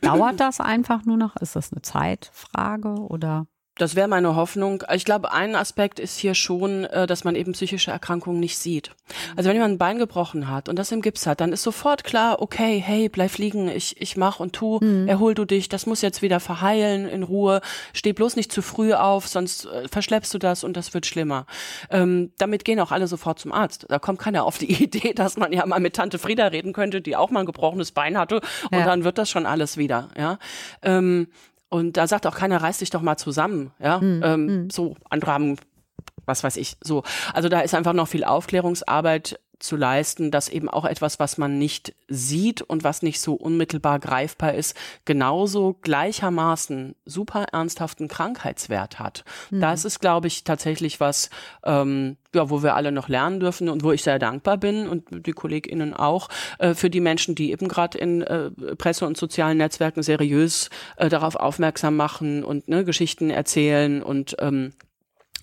Dauert 0.00 0.40
das 0.40 0.60
einfach 0.60 1.04
nur 1.04 1.16
noch? 1.16 1.36
Ist 1.36 1.54
das 1.54 1.72
eine 1.72 1.82
Zeitfrage 1.82 2.88
oder? 2.88 3.46
Das 3.78 3.94
wäre 3.94 4.08
meine 4.08 4.34
Hoffnung. 4.36 4.82
Ich 4.94 5.04
glaube, 5.04 5.32
ein 5.32 5.54
Aspekt 5.54 6.00
ist 6.00 6.18
hier 6.18 6.34
schon, 6.34 6.84
äh, 6.84 7.06
dass 7.06 7.24
man 7.24 7.34
eben 7.34 7.52
psychische 7.52 7.90
Erkrankungen 7.90 8.40
nicht 8.40 8.56
sieht. 8.56 8.92
Also 9.36 9.48
wenn 9.48 9.56
jemand 9.56 9.74
ein 9.74 9.78
Bein 9.78 9.98
gebrochen 9.98 10.48
hat 10.48 10.70
und 10.70 10.78
das 10.78 10.92
im 10.92 11.02
Gips 11.02 11.26
hat, 11.26 11.42
dann 11.42 11.52
ist 11.52 11.62
sofort 11.62 12.02
klar, 12.02 12.40
okay, 12.40 12.82
hey, 12.84 13.10
bleib 13.10 13.36
liegen, 13.36 13.68
ich, 13.68 14.00
ich 14.00 14.16
mach 14.16 14.40
und 14.40 14.54
tu, 14.54 14.78
mhm. 14.80 15.06
erhol 15.06 15.34
du 15.34 15.44
dich, 15.44 15.68
das 15.68 15.84
muss 15.84 16.00
jetzt 16.00 16.22
wieder 16.22 16.40
verheilen 16.40 17.06
in 17.06 17.22
Ruhe, 17.22 17.60
steh 17.92 18.14
bloß 18.14 18.36
nicht 18.36 18.50
zu 18.50 18.62
früh 18.62 18.94
auf, 18.94 19.28
sonst 19.28 19.66
äh, 19.66 19.88
verschleppst 19.88 20.32
du 20.32 20.38
das 20.38 20.64
und 20.64 20.74
das 20.74 20.94
wird 20.94 21.04
schlimmer. 21.04 21.44
Ähm, 21.90 22.32
damit 22.38 22.64
gehen 22.64 22.80
auch 22.80 22.92
alle 22.92 23.06
sofort 23.06 23.38
zum 23.38 23.52
Arzt. 23.52 23.86
Da 23.90 23.98
kommt 23.98 24.18
keiner 24.18 24.44
auf 24.44 24.56
die 24.56 24.72
Idee, 24.82 25.12
dass 25.12 25.36
man 25.36 25.52
ja 25.52 25.66
mal 25.66 25.80
mit 25.80 25.94
Tante 25.94 26.18
Frieda 26.18 26.46
reden 26.46 26.72
könnte, 26.72 27.02
die 27.02 27.14
auch 27.14 27.30
mal 27.30 27.40
ein 27.40 27.46
gebrochenes 27.46 27.92
Bein 27.92 28.16
hatte 28.16 28.36
und 28.70 28.78
ja. 28.78 28.86
dann 28.86 29.04
wird 29.04 29.18
das 29.18 29.28
schon 29.28 29.44
alles 29.44 29.76
wieder. 29.76 30.08
Ja. 30.16 30.38
Ähm, 30.80 31.28
und 31.76 31.98
da 31.98 32.06
sagt 32.06 32.26
auch 32.26 32.34
keiner, 32.34 32.62
reiß 32.62 32.78
dich 32.78 32.88
doch 32.88 33.02
mal 33.02 33.18
zusammen. 33.18 33.70
Ja, 33.78 33.98
mhm. 33.98 34.22
ähm, 34.24 34.48
hm. 34.48 34.70
so 34.70 34.96
andere 35.10 35.32
haben, 35.32 35.56
was 36.24 36.42
weiß 36.42 36.56
ich, 36.56 36.78
so. 36.82 37.02
Also 37.34 37.50
da 37.50 37.60
ist 37.60 37.74
einfach 37.74 37.92
noch 37.92 38.08
viel 38.08 38.24
Aufklärungsarbeit 38.24 39.38
zu 39.58 39.76
leisten, 39.76 40.30
dass 40.30 40.48
eben 40.48 40.68
auch 40.68 40.84
etwas, 40.84 41.18
was 41.18 41.38
man 41.38 41.58
nicht 41.58 41.94
sieht 42.08 42.62
und 42.62 42.84
was 42.84 43.02
nicht 43.02 43.20
so 43.20 43.34
unmittelbar 43.34 43.98
greifbar 43.98 44.54
ist, 44.54 44.76
genauso 45.04 45.76
gleichermaßen 45.80 46.94
super 47.04 47.46
ernsthaften 47.52 48.08
Krankheitswert 48.08 48.98
hat. 48.98 49.24
Mhm. 49.50 49.60
Das 49.60 49.84
ist, 49.84 50.00
glaube 50.00 50.26
ich, 50.26 50.44
tatsächlich 50.44 51.00
was, 51.00 51.30
ähm, 51.64 52.16
ja, 52.34 52.50
wo 52.50 52.62
wir 52.62 52.74
alle 52.76 52.92
noch 52.92 53.08
lernen 53.08 53.40
dürfen 53.40 53.68
und 53.68 53.82
wo 53.82 53.92
ich 53.92 54.02
sehr 54.02 54.18
dankbar 54.18 54.58
bin 54.58 54.88
und 54.88 55.26
die 55.26 55.32
KollegInnen 55.32 55.94
auch, 55.94 56.28
äh, 56.58 56.74
für 56.74 56.90
die 56.90 57.00
Menschen, 57.00 57.34
die 57.34 57.50
eben 57.50 57.68
gerade 57.68 57.96
in 57.98 58.22
äh, 58.22 58.50
Presse 58.76 59.06
und 59.06 59.16
sozialen 59.16 59.58
Netzwerken 59.58 60.02
seriös 60.02 60.68
äh, 60.96 61.08
darauf 61.08 61.34
aufmerksam 61.36 61.96
machen 61.96 62.44
und 62.44 62.68
ne, 62.68 62.84
Geschichten 62.84 63.30
erzählen 63.30 64.02
und 64.02 64.36
ähm, 64.38 64.72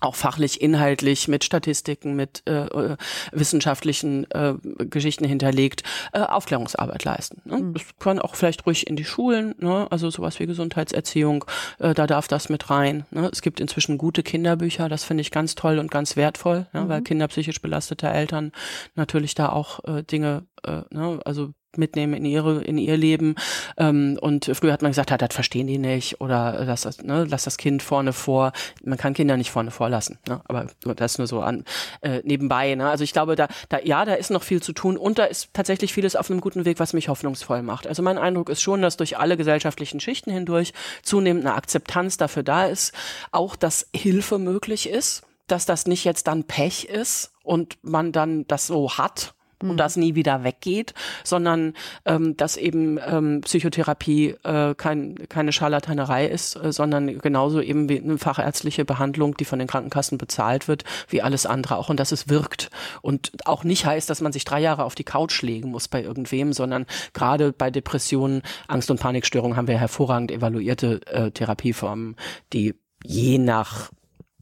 auch 0.00 0.14
fachlich, 0.14 0.60
inhaltlich 0.60 1.28
mit 1.28 1.44
Statistiken, 1.44 2.14
mit 2.14 2.42
äh, 2.46 2.66
äh, 2.66 2.96
wissenschaftlichen 3.32 4.30
äh, 4.30 4.54
Geschichten 4.78 5.24
hinterlegt, 5.24 5.82
äh, 6.12 6.20
Aufklärungsarbeit 6.20 7.04
leisten. 7.04 7.42
Ne? 7.44 7.58
Mhm. 7.58 7.74
Das 7.74 7.82
kann 7.98 8.18
auch 8.18 8.34
vielleicht 8.34 8.66
ruhig 8.66 8.86
in 8.86 8.96
die 8.96 9.04
Schulen, 9.04 9.54
ne? 9.58 9.86
also 9.90 10.10
sowas 10.10 10.38
wie 10.40 10.46
Gesundheitserziehung, 10.46 11.44
äh, 11.78 11.94
da 11.94 12.06
darf 12.06 12.28
das 12.28 12.48
mit 12.48 12.70
rein. 12.70 13.06
Ne? 13.10 13.28
Es 13.32 13.42
gibt 13.42 13.60
inzwischen 13.60 13.98
gute 13.98 14.22
Kinderbücher, 14.22 14.88
das 14.88 15.04
finde 15.04 15.22
ich 15.22 15.30
ganz 15.30 15.54
toll 15.54 15.78
und 15.78 15.90
ganz 15.90 16.16
wertvoll, 16.16 16.66
mhm. 16.72 16.88
weil 16.88 17.02
Kinder 17.02 17.28
psychisch 17.28 17.62
belastete 17.62 18.08
Eltern 18.08 18.52
natürlich 18.94 19.34
da 19.34 19.48
auch 19.48 19.84
äh, 19.84 20.02
Dinge, 20.02 20.46
äh, 20.64 20.82
ne? 20.90 21.20
also 21.24 21.52
mitnehmen 21.78 22.14
in 22.14 22.24
ihre 22.24 22.62
in 22.62 22.78
ihr 22.78 22.96
Leben 22.96 23.34
ähm, 23.76 24.18
und 24.20 24.50
früher 24.54 24.72
hat 24.72 24.82
man 24.82 24.90
gesagt, 24.90 25.10
ja, 25.10 25.18
das 25.18 25.34
verstehen 25.34 25.66
die 25.66 25.78
nicht 25.78 26.20
oder 26.20 26.64
lass 26.64 26.82
das, 26.82 27.02
ne, 27.02 27.26
lass 27.28 27.44
das 27.44 27.56
Kind 27.56 27.82
vorne 27.82 28.12
vor. 28.12 28.52
Man 28.82 28.98
kann 28.98 29.14
Kinder 29.14 29.36
nicht 29.36 29.50
vorne 29.50 29.70
vorlassen, 29.70 30.18
ne? 30.28 30.40
aber 30.46 30.66
das 30.96 31.18
nur 31.18 31.26
so 31.26 31.40
an 31.40 31.64
äh, 32.02 32.20
nebenbei. 32.24 32.74
Ne? 32.74 32.88
Also 32.88 33.04
ich 33.04 33.12
glaube, 33.12 33.36
da, 33.36 33.48
da 33.68 33.78
ja, 33.80 34.04
da 34.04 34.14
ist 34.14 34.30
noch 34.30 34.42
viel 34.42 34.62
zu 34.62 34.72
tun 34.72 34.96
und 34.96 35.18
da 35.18 35.24
ist 35.24 35.52
tatsächlich 35.52 35.92
vieles 35.92 36.16
auf 36.16 36.30
einem 36.30 36.40
guten 36.40 36.64
Weg, 36.64 36.80
was 36.80 36.92
mich 36.92 37.08
hoffnungsvoll 37.08 37.62
macht. 37.62 37.86
Also 37.86 38.02
mein 38.02 38.18
Eindruck 38.18 38.48
ist 38.48 38.62
schon, 38.62 38.82
dass 38.82 38.96
durch 38.96 39.18
alle 39.18 39.36
gesellschaftlichen 39.36 40.00
Schichten 40.00 40.30
hindurch 40.30 40.72
zunehmend 41.02 41.46
eine 41.46 41.54
Akzeptanz 41.54 42.16
dafür 42.16 42.42
da 42.42 42.66
ist, 42.66 42.94
auch 43.32 43.56
dass 43.56 43.88
Hilfe 43.94 44.38
möglich 44.38 44.88
ist, 44.88 45.22
dass 45.46 45.66
das 45.66 45.86
nicht 45.86 46.04
jetzt 46.04 46.26
dann 46.26 46.44
Pech 46.44 46.84
ist 46.86 47.32
und 47.42 47.76
man 47.82 48.12
dann 48.12 48.46
das 48.46 48.66
so 48.66 48.96
hat 48.96 49.34
und 49.60 49.76
das 49.76 49.96
nie 49.96 50.14
wieder 50.14 50.44
weggeht, 50.44 50.94
sondern 51.22 51.74
ähm, 52.04 52.36
dass 52.36 52.56
eben 52.56 52.98
ähm, 53.06 53.40
Psychotherapie 53.42 54.34
äh, 54.44 54.74
kein, 54.74 55.16
keine 55.28 55.52
Scharlatanerei 55.52 56.26
ist, 56.26 56.56
äh, 56.56 56.72
sondern 56.72 57.18
genauso 57.18 57.60
eben 57.60 57.88
wie 57.88 58.00
eine 58.00 58.18
fachärztliche 58.18 58.84
Behandlung, 58.84 59.36
die 59.36 59.44
von 59.44 59.58
den 59.58 59.68
Krankenkassen 59.68 60.18
bezahlt 60.18 60.68
wird, 60.68 60.84
wie 61.08 61.22
alles 61.22 61.46
andere 61.46 61.76
auch. 61.76 61.88
Und 61.88 62.00
dass 62.00 62.12
es 62.12 62.28
wirkt. 62.28 62.70
Und 63.02 63.32
auch 63.46 63.64
nicht 63.64 63.86
heißt, 63.86 64.08
dass 64.10 64.20
man 64.20 64.32
sich 64.32 64.44
drei 64.44 64.60
Jahre 64.60 64.84
auf 64.84 64.94
die 64.94 65.04
Couch 65.04 65.42
legen 65.42 65.70
muss 65.70 65.88
bei 65.88 66.02
irgendwem, 66.02 66.52
sondern 66.52 66.86
gerade 67.12 67.52
bei 67.52 67.70
Depressionen, 67.70 68.42
Angst- 68.68 68.90
und 68.90 69.00
Panikstörungen 69.00 69.56
haben 69.56 69.68
wir 69.68 69.78
hervorragend 69.78 70.30
evaluierte 70.30 71.00
äh, 71.06 71.30
Therapieformen, 71.30 72.16
die 72.52 72.74
je 73.04 73.38
nach 73.38 73.90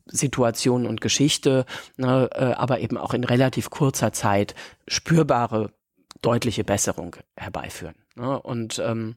Situation 0.07 0.87
und 0.87 1.01
Geschichte, 1.01 1.65
ne, 1.97 2.29
äh, 2.35 2.53
aber 2.55 2.81
eben 2.81 2.97
auch 2.97 3.15
in 3.15 3.25
relativ 3.25 3.71
kurzer 3.71 4.13
Zeit 4.13 4.55
spürbare, 4.89 5.73
deutliche 6.21 6.65
Besserung 6.65 7.17
herbeiführen. 7.37 7.95
Ne? 8.15 8.41
Und 8.41 8.81
ähm, 8.85 9.17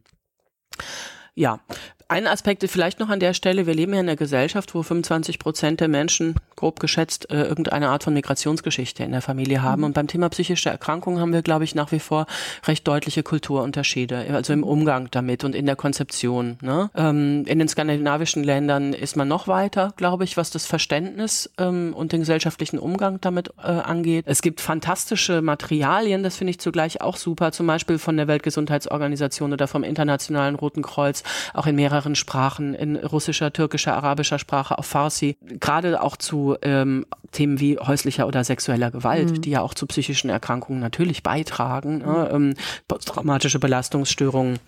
ja, 1.35 1.59
ein 2.07 2.27
Aspekt 2.27 2.63
vielleicht 2.69 2.99
noch 2.99 3.09
an 3.09 3.19
der 3.19 3.33
Stelle, 3.33 3.67
wir 3.67 3.73
leben 3.73 3.93
ja 3.93 3.99
in 3.99 4.07
einer 4.07 4.15
Gesellschaft, 4.15 4.73
wo 4.75 4.83
25 4.83 5.39
Prozent 5.39 5.79
der 5.81 5.87
Menschen 5.87 6.35
grob 6.55 6.79
geschätzt 6.79 7.29
äh, 7.29 7.43
irgendeine 7.43 7.89
Art 7.89 8.03
von 8.03 8.13
Migrationsgeschichte 8.13 9.03
in 9.03 9.11
der 9.11 9.21
Familie 9.21 9.61
haben. 9.61 9.81
Mhm. 9.81 9.85
Und 9.85 9.93
beim 9.93 10.07
Thema 10.07 10.29
psychische 10.29 10.69
Erkrankungen 10.69 11.19
haben 11.19 11.33
wir, 11.33 11.41
glaube 11.41 11.63
ich, 11.63 11.75
nach 11.75 11.91
wie 11.91 11.99
vor 11.99 12.25
recht 12.65 12.87
deutliche 12.87 13.23
Kulturunterschiede, 13.23 14.25
also 14.31 14.53
im 14.53 14.63
Umgang 14.63 15.09
damit 15.11 15.43
und 15.43 15.55
in 15.55 15.65
der 15.65 15.75
Konzeption. 15.75 16.57
Ne? 16.61 16.89
Ähm, 16.95 17.43
in 17.45 17.59
den 17.59 17.67
skandinavischen 17.67 18.43
Ländern 18.43 18.93
ist 18.93 19.15
man 19.15 19.27
noch 19.27 19.47
weiter, 19.47 19.93
glaube 19.97 20.23
ich, 20.23 20.37
was 20.37 20.49
das 20.49 20.65
Verständnis 20.65 21.49
ähm, 21.57 21.93
und 21.95 22.11
den 22.11 22.21
gesellschaftlichen 22.21 22.79
Umgang 22.79 23.19
damit 23.21 23.49
äh, 23.57 23.67
angeht. 23.67 24.25
Es 24.27 24.41
gibt 24.41 24.61
fantastische 24.61 25.41
Materialien, 25.41 26.23
das 26.23 26.37
finde 26.37 26.51
ich 26.51 26.59
zugleich 26.59 27.01
auch 27.01 27.17
super, 27.17 27.51
zum 27.51 27.67
Beispiel 27.67 27.97
von 27.97 28.17
der 28.17 28.27
Weltgesundheitsorganisation 28.27 29.51
oder 29.53 29.67
vom 29.67 29.83
Internationalen 29.83 30.55
Roten 30.55 30.81
Kreuz, 30.81 31.23
auch 31.53 31.67
in 31.67 31.75
mehreren 31.75 32.15
Sprachen, 32.15 32.73
in 32.73 32.95
russischer, 32.95 33.51
türkischer, 33.51 33.95
arabischer 33.95 34.39
Sprache, 34.39 34.77
auf 34.77 34.85
Farsi, 34.85 35.37
gerade 35.59 36.01
auch 36.01 36.17
zu 36.17 36.44
ähm, 36.53 37.05
Themen 37.31 37.59
wie 37.59 37.77
häuslicher 37.77 38.27
oder 38.27 38.43
sexueller 38.43 38.91
Gewalt, 38.91 39.31
mhm. 39.31 39.41
die 39.41 39.51
ja 39.51 39.61
auch 39.61 39.73
zu 39.73 39.87
psychischen 39.87 40.29
Erkrankungen 40.29 40.79
natürlich 40.79 41.23
beitragen, 41.23 41.99
ne? 41.99 42.29
ähm, 42.31 42.53
traumatische 42.87 43.59
Belastungsstörungen. 43.59 44.59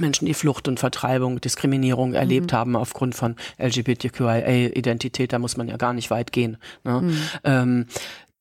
Menschen, 0.00 0.24
die 0.24 0.32
Flucht 0.32 0.68
und 0.68 0.80
Vertreibung, 0.80 1.40
Diskriminierung 1.40 2.14
erlebt 2.14 2.52
mhm. 2.52 2.56
haben 2.56 2.76
aufgrund 2.76 3.14
von 3.14 3.36
LGBTQIA-Identität, 3.58 5.34
da 5.34 5.38
muss 5.38 5.58
man 5.58 5.68
ja 5.68 5.76
gar 5.76 5.92
nicht 5.92 6.10
weit 6.10 6.32
gehen. 6.32 6.56
Ne? 6.82 7.02
Mhm. 7.02 7.18
Ähm, 7.44 7.86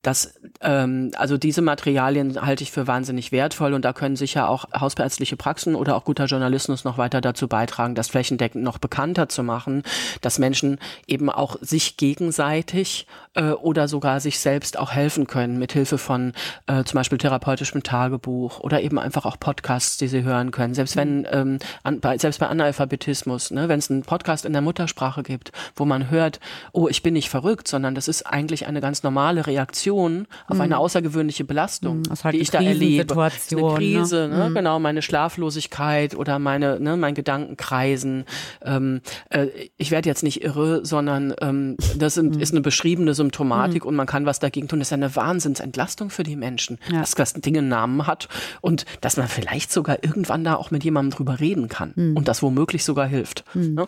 das, 0.02 0.34
ähm, 0.62 1.12
also 1.16 1.38
diese 1.38 1.62
Materialien 1.62 2.44
halte 2.44 2.64
ich 2.64 2.72
für 2.72 2.88
wahnsinnig 2.88 3.32
wertvoll 3.32 3.74
und 3.74 3.86
da 3.86 3.94
können 3.94 4.16
sicher 4.16 4.50
auch 4.50 4.66
hausärztliche 4.74 5.36
Praxen 5.36 5.76
oder 5.76 5.96
auch 5.96 6.06
guter 6.06 6.26
Journalismus 6.26 6.84
noch 6.84 6.98
weiter 6.98 7.22
dazu 7.22 7.48
beitragen, 7.48 7.94
das 7.94 8.08
flächendeckend 8.08 8.64
noch 8.64 8.80
bekannter 8.80 9.30
zu 9.30 9.44
machen, 9.44 9.84
dass 10.22 10.40
Menschen 10.40 10.80
eben 11.06 11.30
auch 11.30 11.56
sich 11.62 11.98
gegenseitig 11.98 13.06
äh, 13.36 13.52
oder 13.52 13.88
sogar 13.88 14.20
sich 14.20 14.40
selbst 14.40 14.80
auch 14.80 14.92
helfen 14.92 15.28
können 15.28 15.60
mit 15.60 15.74
Hilfe 15.74 16.00
von 16.00 16.34
äh, 16.66 16.84
zum 16.84 16.98
Beispiel 16.98 17.20
therapeutischem 17.20 17.84
Tagebuch 17.84 18.60
oder 18.60 18.82
eben 18.82 18.98
einfach 18.98 19.26
auch 19.26 19.40
Podcasts, 19.40 19.98
die 19.98 20.08
sie 20.08 20.24
hören 20.24 20.50
können. 20.50 20.74
Selbst 20.74 20.96
wenn 20.96 21.28
ähm, 21.30 21.60
an, 21.84 22.00
bei, 22.00 22.18
selbst 22.18 22.40
bei 22.40 22.48
Analphabetismus, 22.48 23.52
ne, 23.52 23.70
wenn 23.70 23.78
es 23.78 23.92
einen 23.92 24.02
Podcast 24.02 24.46
in 24.46 24.54
der 24.54 24.64
Muttersprache 24.64 25.22
gibt, 25.22 25.52
wo 25.76 25.86
man 25.86 26.10
hört, 26.10 26.40
oh, 26.72 26.88
ich 26.88 27.04
bin 27.04 27.14
nicht 27.14 27.30
verrückt, 27.30 27.68
sondern 27.68 27.94
das 27.94 28.08
ist 28.08 28.24
eigentlich 28.24 28.66
eine 28.66 28.82
ganz 28.82 29.04
normale 29.04 29.46
Reaktion 29.46 29.91
Reaktion 29.92 30.28
auf 30.48 30.60
eine 30.60 30.76
mhm. 30.76 30.82
außergewöhnliche 30.82 31.44
Belastung, 31.44 32.00
mhm, 32.00 32.24
halt 32.24 32.36
die 32.36 32.40
ich 32.40 32.52
da 32.52 32.62
erlebe. 32.62 33.14
Eine 33.14 33.32
ne? 33.62 33.76
Krise, 33.76 34.28
ne? 34.28 34.50
Mhm. 34.50 34.56
genau, 34.56 34.80
meine 34.80 35.02
Schlaflosigkeit 35.02 36.16
oder 36.16 36.40
meine, 36.40 36.80
ne, 36.80 36.98
mein 36.98 37.14
Gedankenkreisen. 37.14 38.26
Ähm, 38.64 39.02
äh, 39.30 39.48
ich 39.78 39.92
werde 39.92 40.10
jetzt 40.10 40.24
nicht 40.24 40.44
irre, 40.44 40.86
sondern 40.86 41.34
ähm, 41.42 41.78
das 41.98 42.16
sind, 42.16 42.36
mhm. 42.36 42.42
ist 42.42 42.52
eine 42.52 42.62
beschriebene 42.62 43.14
Symptomatik 43.14 43.84
mhm. 43.84 43.90
und 43.90 43.96
man 43.96 44.08
kann 44.08 44.26
was 44.26 44.40
dagegen 44.40 44.68
tun. 44.68 44.80
Das 44.80 44.90
ist 44.90 44.94
eine 44.94 45.16
Wahnsinnsentlastung 45.16 46.10
für 46.10 46.24
die 46.24 46.36
Menschen, 46.36 46.78
ja. 46.92 47.00
dass 47.00 47.12
das 47.12 47.34
Ding 47.34 47.58
einen 47.58 47.70
Namen 47.70 48.08
hat 48.08 48.28
und 48.62 48.86
dass 49.02 49.18
man 49.18 49.28
vielleicht 49.28 49.72
sogar 49.72 50.04
irgendwann 50.04 50.44
da 50.44 50.56
auch 50.56 50.72
mit 50.72 50.84
jemandem 50.84 51.18
drüber 51.18 51.40
reden 51.40 51.68
kann 51.68 51.94
mhm. 51.96 52.18
und 52.18 52.28
das 52.28 52.42
womöglich 52.42 52.84
sogar 52.84 53.08
hilft. 53.08 53.44
Ne? 53.54 53.88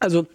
Also 0.00 0.26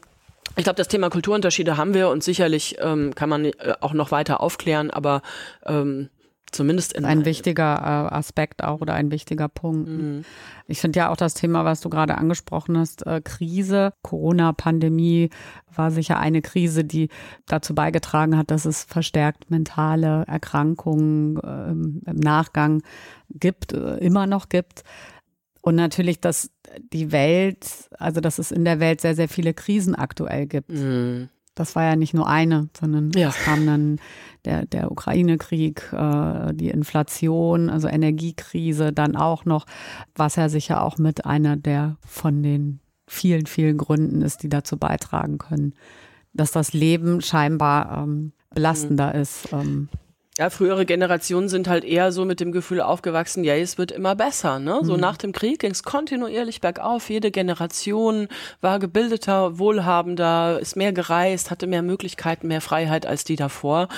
ich 0.60 0.66
glaube, 0.66 0.78
das 0.78 0.88
Thema 0.88 1.10
Kulturunterschiede 1.10 1.78
haben 1.78 1.94
wir 1.94 2.10
und 2.10 2.24
sicherlich 2.24 2.78
ähm, 2.80 3.16
kann 3.16 3.30
man 3.30 3.46
äh, 3.46 3.54
auch 3.82 3.94
noch 3.94 4.12
weiter 4.12 4.42
aufklären, 4.42 4.92
aber 4.92 5.22
ähm, 5.66 6.10
zumindest 6.51 6.94
in 6.94 7.06
ein 7.06 7.25
wichtiger 7.25 7.75
äh, 7.78 8.13
Aspekt 8.16 8.63
auch 8.63 8.82
oder 8.82 8.94
ein 8.94 9.12
wichtiger 9.12 9.48
Punkt. 9.48 9.89
Mhm. 9.89 10.25
Ich 10.68 10.82
finde 10.82 11.00
ja 11.00 11.10
auch 11.10 11.18
das 11.18 11.34
Thema, 11.34 11.66
was 11.66 11.82
du 11.82 11.89
gerade 11.89 12.18
angesprochen 12.18 12.78
hast, 12.78 13.06
äh, 13.06 13.22
Krise, 13.24 13.94
Corona-Pandemie 14.01 15.30
war 15.74 15.92
sicher 15.92 16.20
eine 16.20 16.42
Krise, 16.42 16.84
die 16.84 17.10
dazu 17.46 17.75
beigetragen 17.75 18.38
hat, 18.38 18.51
dass 18.51 18.66
es 18.66 18.84
verstärkt 18.84 19.50
mentale 19.50 20.25
Erkrankungen 20.28 21.38
äh, 21.38 22.10
im 22.10 22.18
Nachgang 22.18 22.82
gibt, 23.30 23.74
äh, 23.74 23.98
immer 23.98 24.28
noch 24.28 24.50
gibt. 24.50 24.84
Und 25.62 25.75
natürlich, 25.75 26.22
dass 26.22 26.51
die 26.94 27.12
Welt, 27.12 27.89
also 27.98 28.22
dass 28.22 28.39
es 28.39 28.51
in 28.51 28.66
der 28.66 28.80
Welt 28.80 29.01
sehr, 29.01 29.16
sehr 29.16 29.30
viele 29.30 29.54
Krisen 29.54 29.96
aktuell 29.96 30.48
gibt. 30.48 30.72
Mhm. 30.72 31.30
Das 31.56 31.75
war 31.75 31.84
ja 31.84 31.98
nicht 31.98 32.13
nur 32.13 32.28
eine, 32.28 32.70
sondern 32.80 33.12
ja. 33.16 33.30
es 33.30 33.36
kam 33.36 33.66
dann 33.66 34.00
der, 34.46 34.66
der 34.66 34.92
Ukraine-Krieg, 34.92 35.92
äh, 35.92 36.54
die 36.54 36.70
Inflation, 36.70 37.70
also 37.70 37.89
Energiekrise, 37.89 38.94
dann 38.94 39.18
auch 39.18 39.44
noch, 39.44 39.66
was 40.16 40.38
ja 40.38 40.48
sicher 40.48 40.82
auch 40.82 40.98
mit 40.98 41.25
einer 41.25 41.58
der 41.58 41.98
von 42.06 42.42
den 42.44 42.80
vielen, 43.08 43.46
vielen 43.46 43.78
Gründen 43.78 44.22
ist, 44.22 44.44
die 44.44 44.50
dazu 44.50 44.78
beitragen 44.78 45.38
können, 45.38 45.74
dass 46.32 46.51
das 46.51 46.72
Leben 46.72 47.22
scheinbar 47.22 48.03
ähm, 48.03 48.31
belastender 48.53 49.14
mhm. 49.14 49.22
ist. 49.22 49.51
Ähm. 49.51 49.90
Ja, 50.40 50.50
frühere 50.50 50.86
Generationen 50.86 51.50
sind 51.50 51.68
halt 51.68 51.84
eher 51.84 52.14
so 52.14 52.24
mit 52.24 52.40
dem 52.40 52.54
Gefühl 52.54 52.80
aufgewachsen, 52.80 53.44
ja, 53.44 53.56
es 53.56 53.78
wird 53.78 53.92
immer 53.92 54.16
besser. 54.16 54.60
Ne? 54.60 54.80
So 54.84 54.94
mhm. 54.94 55.02
nach 55.02 55.18
dem 55.18 55.34
Krieg 55.34 55.60
ging 55.60 55.72
es 55.72 55.84
kontinuierlich 55.84 56.62
bergauf. 56.62 57.10
Jede 57.10 57.30
Generation 57.30 58.30
war 58.62 58.80
gebildeter, 58.80 59.60
wohlhabender, 59.60 60.58
ist 60.62 60.78
mehr 60.78 60.94
gereist, 60.94 61.52
hatte 61.52 61.68
mehr 61.68 61.82
Möglichkeiten, 61.82 62.48
mehr 62.48 62.62
Freiheit 62.62 63.06
als 63.06 63.25
die 63.25 63.36
davor. 63.36 63.90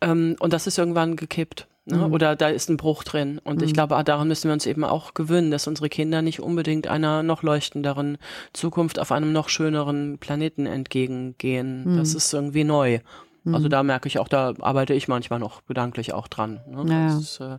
Ähm, 0.00 0.36
und 0.40 0.54
das 0.54 0.66
ist 0.66 0.78
irgendwann 0.78 1.16
gekippt. 1.16 1.68
Ne? 1.84 1.98
Mhm. 1.98 2.14
Oder 2.14 2.34
da 2.34 2.48
ist 2.48 2.70
ein 2.70 2.78
Bruch 2.78 3.04
drin. 3.04 3.38
Und 3.44 3.58
mhm. 3.58 3.66
ich 3.66 3.74
glaube, 3.74 4.02
daran 4.02 4.28
müssen 4.28 4.48
wir 4.48 4.54
uns 4.54 4.64
eben 4.64 4.84
auch 4.84 5.12
gewöhnen, 5.12 5.50
dass 5.50 5.66
unsere 5.66 5.90
Kinder 5.90 6.22
nicht 6.22 6.40
unbedingt 6.40 6.86
einer 6.88 7.22
noch 7.22 7.42
leuchtenderen 7.42 8.16
Zukunft 8.54 8.98
auf 8.98 9.12
einem 9.12 9.32
noch 9.32 9.50
schöneren 9.50 10.16
Planeten 10.16 10.64
entgegengehen. 10.64 11.98
Das 11.98 12.12
mhm. 12.12 12.16
ist 12.16 12.32
irgendwie 12.32 12.64
neu. 12.64 13.00
Also 13.46 13.66
mhm. 13.66 13.70
da 13.70 13.82
merke 13.82 14.06
ich 14.06 14.18
auch, 14.18 14.28
da 14.28 14.52
arbeite 14.60 14.92
ich 14.92 15.08
manchmal 15.08 15.38
noch 15.38 15.64
gedanklich 15.66 16.12
auch 16.12 16.28
dran. 16.28 16.60
Ne? 16.68 16.92
Ja. 16.92 17.06
Das 17.06 17.20
ist, 17.20 17.40
äh, 17.40 17.58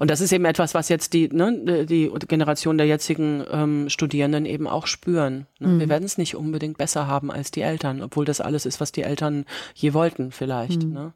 und 0.00 0.10
das 0.10 0.20
ist 0.20 0.32
eben 0.32 0.44
etwas, 0.44 0.74
was 0.74 0.88
jetzt 0.88 1.12
die, 1.12 1.28
ne, 1.28 1.86
die 1.86 2.10
Generation 2.26 2.78
der 2.78 2.86
jetzigen 2.86 3.44
ähm, 3.50 3.88
Studierenden 3.88 4.44
eben 4.44 4.66
auch 4.66 4.86
spüren. 4.86 5.46
Ne? 5.60 5.68
Mhm. 5.68 5.80
Wir 5.80 5.88
werden 5.88 6.04
es 6.04 6.18
nicht 6.18 6.34
unbedingt 6.34 6.78
besser 6.78 7.06
haben 7.06 7.30
als 7.30 7.50
die 7.50 7.62
Eltern, 7.62 8.02
obwohl 8.02 8.24
das 8.24 8.40
alles 8.40 8.66
ist, 8.66 8.80
was 8.80 8.90
die 8.90 9.02
Eltern 9.02 9.44
je 9.74 9.94
wollten 9.94 10.32
vielleicht. 10.32 10.82
Mhm. 10.82 10.92
Ne? 10.92 11.12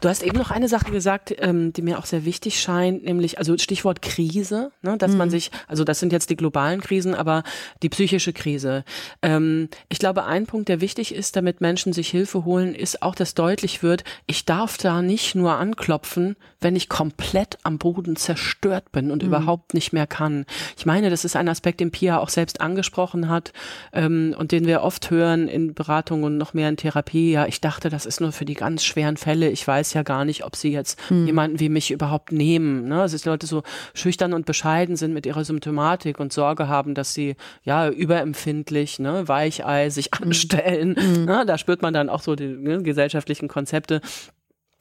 Du 0.00 0.08
hast 0.08 0.22
eben 0.22 0.38
noch 0.38 0.50
eine 0.50 0.68
Sache 0.68 0.90
gesagt, 0.90 1.34
ähm, 1.38 1.72
die 1.72 1.82
mir 1.82 1.98
auch 1.98 2.06
sehr 2.06 2.24
wichtig 2.24 2.60
scheint, 2.60 3.04
nämlich 3.04 3.38
also 3.38 3.56
Stichwort 3.58 4.02
Krise, 4.02 4.70
ne, 4.82 4.96
dass 4.96 5.12
mhm. 5.12 5.18
man 5.18 5.30
sich, 5.30 5.50
also 5.66 5.84
das 5.84 5.98
sind 5.98 6.12
jetzt 6.12 6.30
die 6.30 6.36
globalen 6.36 6.80
Krisen, 6.80 7.14
aber 7.14 7.42
die 7.82 7.88
psychische 7.88 8.32
Krise. 8.32 8.84
Ähm, 9.22 9.68
ich 9.88 9.98
glaube, 9.98 10.24
ein 10.24 10.46
Punkt, 10.46 10.68
der 10.68 10.80
wichtig 10.80 11.14
ist, 11.14 11.34
damit 11.34 11.60
Menschen 11.60 11.92
sich 11.92 12.08
Hilfe 12.08 12.44
holen, 12.44 12.74
ist 12.74 13.02
auch, 13.02 13.14
dass 13.14 13.34
deutlich 13.34 13.82
wird, 13.82 14.04
ich 14.26 14.44
darf 14.44 14.78
da 14.78 15.02
nicht 15.02 15.34
nur 15.34 15.54
anklopfen, 15.54 16.36
wenn 16.60 16.76
ich 16.76 16.88
komplett 16.88 17.58
am 17.62 17.78
Boden 17.78 18.16
zerstört 18.16 18.92
bin 18.92 19.10
und 19.10 19.22
mhm. 19.22 19.28
überhaupt 19.28 19.74
nicht 19.74 19.92
mehr 19.92 20.06
kann. 20.06 20.46
Ich 20.76 20.86
meine, 20.86 21.10
das 21.10 21.24
ist 21.24 21.36
ein 21.36 21.48
Aspekt, 21.48 21.80
den 21.80 21.90
Pia 21.90 22.18
auch 22.18 22.28
selbst 22.28 22.60
angesprochen 22.60 23.28
hat 23.28 23.52
ähm, 23.92 24.34
und 24.38 24.52
den 24.52 24.66
wir 24.66 24.82
oft 24.82 25.10
hören 25.10 25.48
in 25.48 25.74
Beratung 25.74 26.22
und 26.22 26.36
noch 26.36 26.54
mehr 26.54 26.68
in 26.68 26.76
Therapie. 26.76 27.32
Ja, 27.32 27.46
ich 27.46 27.60
dachte, 27.60 27.90
das 27.90 28.06
ist 28.06 28.20
nur 28.20 28.32
für 28.32 28.44
die 28.44 28.54
ganz 28.54 28.84
schweren 28.84 29.16
Fälle. 29.16 29.47
Ich 29.50 29.66
weiß 29.66 29.94
ja 29.94 30.02
gar 30.02 30.24
nicht, 30.24 30.44
ob 30.44 30.56
sie 30.56 30.72
jetzt 30.72 30.98
hm. 31.08 31.26
jemanden 31.26 31.60
wie 31.60 31.68
mich 31.68 31.90
überhaupt 31.90 32.32
nehmen. 32.32 32.88
Ne? 32.88 33.00
Also 33.00 33.16
dass 33.16 33.24
Leute 33.24 33.46
so 33.46 33.62
schüchtern 33.94 34.32
und 34.32 34.46
bescheiden 34.46 34.96
sind 34.96 35.12
mit 35.12 35.26
ihrer 35.26 35.44
Symptomatik 35.44 36.20
und 36.20 36.32
Sorge 36.32 36.68
haben, 36.68 36.94
dass 36.94 37.14
sie 37.14 37.36
ja 37.64 37.88
überempfindlich, 37.88 38.98
ne, 38.98 39.28
weicheisig 39.28 40.10
hm. 40.16 40.28
anstellen. 40.28 40.96
Hm. 40.96 41.24
Ne? 41.24 41.44
Da 41.46 41.58
spürt 41.58 41.82
man 41.82 41.94
dann 41.94 42.08
auch 42.08 42.22
so 42.22 42.34
die 42.34 42.46
ne, 42.46 42.82
gesellschaftlichen 42.82 43.48
Konzepte 43.48 44.00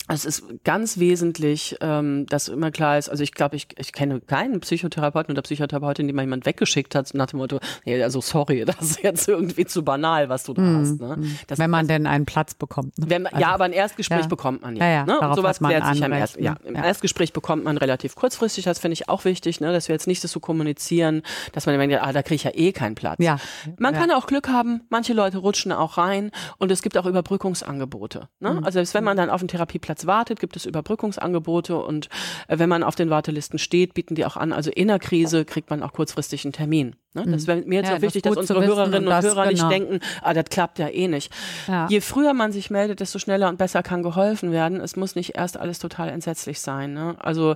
es 0.08 0.26
ist 0.26 0.44
ganz 0.64 1.00
wesentlich, 1.00 1.76
ähm, 1.82 2.26
dass 2.28 2.48
immer 2.48 2.72
klar 2.72 2.98
ist, 2.98 3.10
also 3.10 3.24
ich 3.24 3.34
glaube, 3.34 3.56
ich, 3.58 3.68
ich 3.78 3.92
kenne 3.92 4.22
keinen 4.22 4.62
Psychotherapeuten 4.62 5.34
oder 5.34 5.42
Psychotherapeutin, 5.42 6.08
die 6.08 6.14
mal 6.14 6.22
jemand 6.22 6.46
weggeschickt 6.46 6.96
hat 6.96 7.14
nach 7.14 7.28
dem 7.28 7.40
Motto, 7.40 7.60
nee, 7.86 8.02
also 8.02 8.22
sorry, 8.22 8.64
das 8.66 8.80
ist 8.82 9.04
jetzt 9.04 9.28
irgendwie 9.28 9.66
zu 9.66 9.84
banal, 9.84 10.30
was 10.30 10.46
du 10.46 10.54
da 10.54 10.62
mm, 10.62 10.80
hast. 10.80 11.02
Ne? 11.02 11.16
Mhm. 11.18 11.40
Das, 11.48 11.60
wenn 11.60 11.70
man 11.70 11.88
das, 11.88 11.96
denn 11.96 12.08
einen 12.08 12.26
Platz 12.26 12.54
bekommt. 12.54 12.98
Ne? 12.98 13.10
Wenn, 13.10 13.28
also, 13.28 13.40
ja, 13.40 13.50
aber 13.50 13.66
ein 13.66 13.74
Erstgespräch 13.74 14.22
ja. 14.22 14.28
bekommt 14.28 14.62
man 14.62 14.78
ja. 14.78 14.86
ja, 14.86 14.92
ja 14.92 15.06
ne? 15.06 15.20
Und 15.20 15.36
sowas 15.36 15.60
klärt 15.60 15.86
sich 15.88 16.02
im, 16.02 16.12
Erst, 16.14 16.40
ja, 16.40 16.56
im 16.64 16.76
ja. 16.76 16.86
Erstgespräch 16.86 17.34
bekommt 17.34 17.66
man 17.66 17.78
relativ 17.78 18.16
kurzfristig, 18.16 18.64
das 18.64 18.80
finde 18.80 18.94
ich 18.94 19.10
auch 19.10 19.26
wichtig, 19.26 19.60
ne? 19.60 19.74
dass 19.74 19.90
wir 19.90 19.96
jetzt 19.96 20.08
nicht 20.08 20.24
das 20.24 20.32
so 20.32 20.40
kommunizieren, 20.40 21.22
dass 21.52 21.66
man 21.66 21.78
denkt, 21.78 21.98
ah, 22.02 22.14
da 22.14 22.24
kriege 22.24 22.36
ich 22.36 22.44
ja 22.44 22.52
eh 22.54 22.72
keinen 22.72 22.96
Platz. 22.96 23.18
Ja. 23.20 23.38
Man 23.78 23.94
kann 23.94 24.12
auch 24.12 24.28
Glück 24.28 24.48
haben, 24.48 24.82
manche 24.90 25.14
Leute 25.14 25.40
rutschen 25.40 25.72
auch 25.72 25.98
rein 25.98 26.32
und 26.58 26.72
es 26.72 26.82
gibt 26.82 26.98
auch 26.98 27.06
Überbrückungsangebote. 27.06 28.30
Ne? 28.40 28.54
Mhm. 28.54 28.58
Also 28.64 28.72
selbst 28.72 28.94
wenn 28.94 29.04
man 29.04 29.18
dann 29.18 29.30
auf 29.30 29.42
einen 29.42 29.50
Therapieplatz 29.50 29.97
wartet, 30.06 30.40
gibt 30.40 30.56
es 30.56 30.66
über 30.66 30.78
Überbrückungsangebote 30.78 31.78
und 31.78 32.10
äh, 32.48 32.60
wenn 32.60 32.70
man 32.70 32.84
auf 32.84 32.96
den 32.96 33.10
Wartelisten 33.10 33.60
steht, 33.60 33.94
bieten 33.94 34.16
die 34.16 34.26
auch 34.26 34.38
an. 34.38 34.54
Also 34.54 34.70
in 34.72 34.88
der 34.88 35.00
Krise 35.00 35.46
kriegt 35.46 35.70
man 35.70 35.82
auch 35.82 35.94
kurzfristig 35.94 36.46
einen 36.46 36.54
Termin. 36.54 36.96
Ne? 37.14 37.32
Das 37.32 37.48
wäre 37.48 37.62
mir 37.66 37.80
jetzt 37.80 37.90
ja, 37.90 37.96
so 37.96 38.02
wichtig, 38.02 38.22
das 38.22 38.34
dass 38.34 38.42
unsere 38.42 38.66
Hörerinnen 38.66 39.06
und, 39.06 39.10
das, 39.10 39.26
Hörer 39.26 39.48
genau. 39.48 39.70
nicht 39.70 39.72
denken, 39.72 40.00
ah, 40.22 40.34
das 40.34 40.46
klappt 40.46 40.80
ja 40.80 40.90
eh 40.90 41.08
nicht. 41.08 41.32
Ja. 41.68 41.88
Je 41.90 42.02
früher 42.02 42.34
man 42.34 42.52
sich 42.52 42.70
meldet, 42.70 43.00
desto 43.00 43.20
schneller 43.20 43.50
und 43.50 43.58
besser 43.58 43.82
kann 43.82 44.04
geholfen 44.04 44.52
werden. 44.52 44.80
Es 44.82 44.96
muss 44.96 45.16
nicht 45.16 45.36
erst 45.36 45.58
alles 45.58 45.80
total 45.80 46.10
entsetzlich 46.10 46.60
sein. 46.60 46.94
Ne? 46.94 47.16
Also 47.20 47.56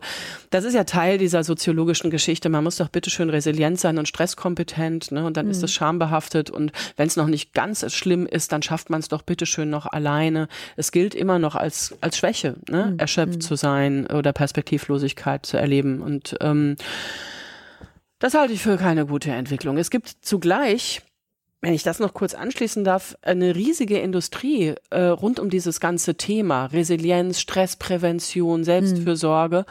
das 0.50 0.64
ist 0.64 0.74
ja 0.74 0.84
Teil 0.84 1.18
dieser 1.18 1.44
soziologischen 1.44 2.10
Geschichte. 2.10 2.50
Man 2.50 2.64
muss 2.64 2.78
doch 2.78 2.90
bitteschön 2.90 3.30
resilient 3.30 3.80
sein 3.80 3.98
und 3.98 4.08
stresskompetent. 4.08 5.12
Ne? 5.12 5.26
Und 5.26 5.38
dann 5.38 5.46
mhm. 5.46 5.52
ist 5.52 5.64
es 5.64 5.74
schambehaftet. 5.74 6.50
Und 6.50 6.72
wenn 6.98 7.08
es 7.08 7.16
noch 7.16 7.28
nicht 7.28 7.54
ganz 7.54 7.86
schlimm 7.94 8.26
ist, 8.26 8.52
dann 8.52 8.62
schafft 8.62 8.90
man 8.90 9.00
es 9.00 9.10
doch 9.10 9.22
bitteschön 9.22 9.70
noch 9.70 9.86
alleine. 9.86 10.48
Es 10.76 10.92
gilt 10.92 11.14
immer 11.14 11.40
noch 11.40 11.56
als, 11.56 11.96
als 12.02 12.18
Schwäche, 12.18 12.56
ne? 12.70 12.92
Mhm. 12.92 13.00
erschöpft 13.00 13.36
mhm. 13.36 13.42
zu 13.42 13.56
sein 13.56 14.08
oder 14.08 14.34
Perspektivlosigkeit 14.34 15.46
zu 15.46 15.58
erleben. 15.58 16.02
Und 16.02 16.36
ähm, 16.42 16.76
das 18.22 18.34
halte 18.34 18.54
ich 18.54 18.62
für 18.62 18.78
keine 18.78 19.06
gute 19.06 19.32
Entwicklung. 19.32 19.78
Es 19.78 19.90
gibt 19.90 20.08
zugleich 20.22 21.02
wenn 21.62 21.74
ich 21.74 21.84
das 21.84 22.00
noch 22.00 22.14
kurz 22.14 22.34
anschließen 22.34 22.84
darf, 22.84 23.16
eine 23.22 23.56
riesige 23.56 24.00
Industrie 24.00 24.74
äh, 24.90 25.02
rund 25.04 25.40
um 25.40 25.50
dieses 25.50 25.80
ganze 25.80 26.16
Thema 26.16 26.66
Resilienz, 26.66 27.40
Stressprävention, 27.40 28.64
Selbstfürsorge. 28.64 29.58
Hm. 29.58 29.66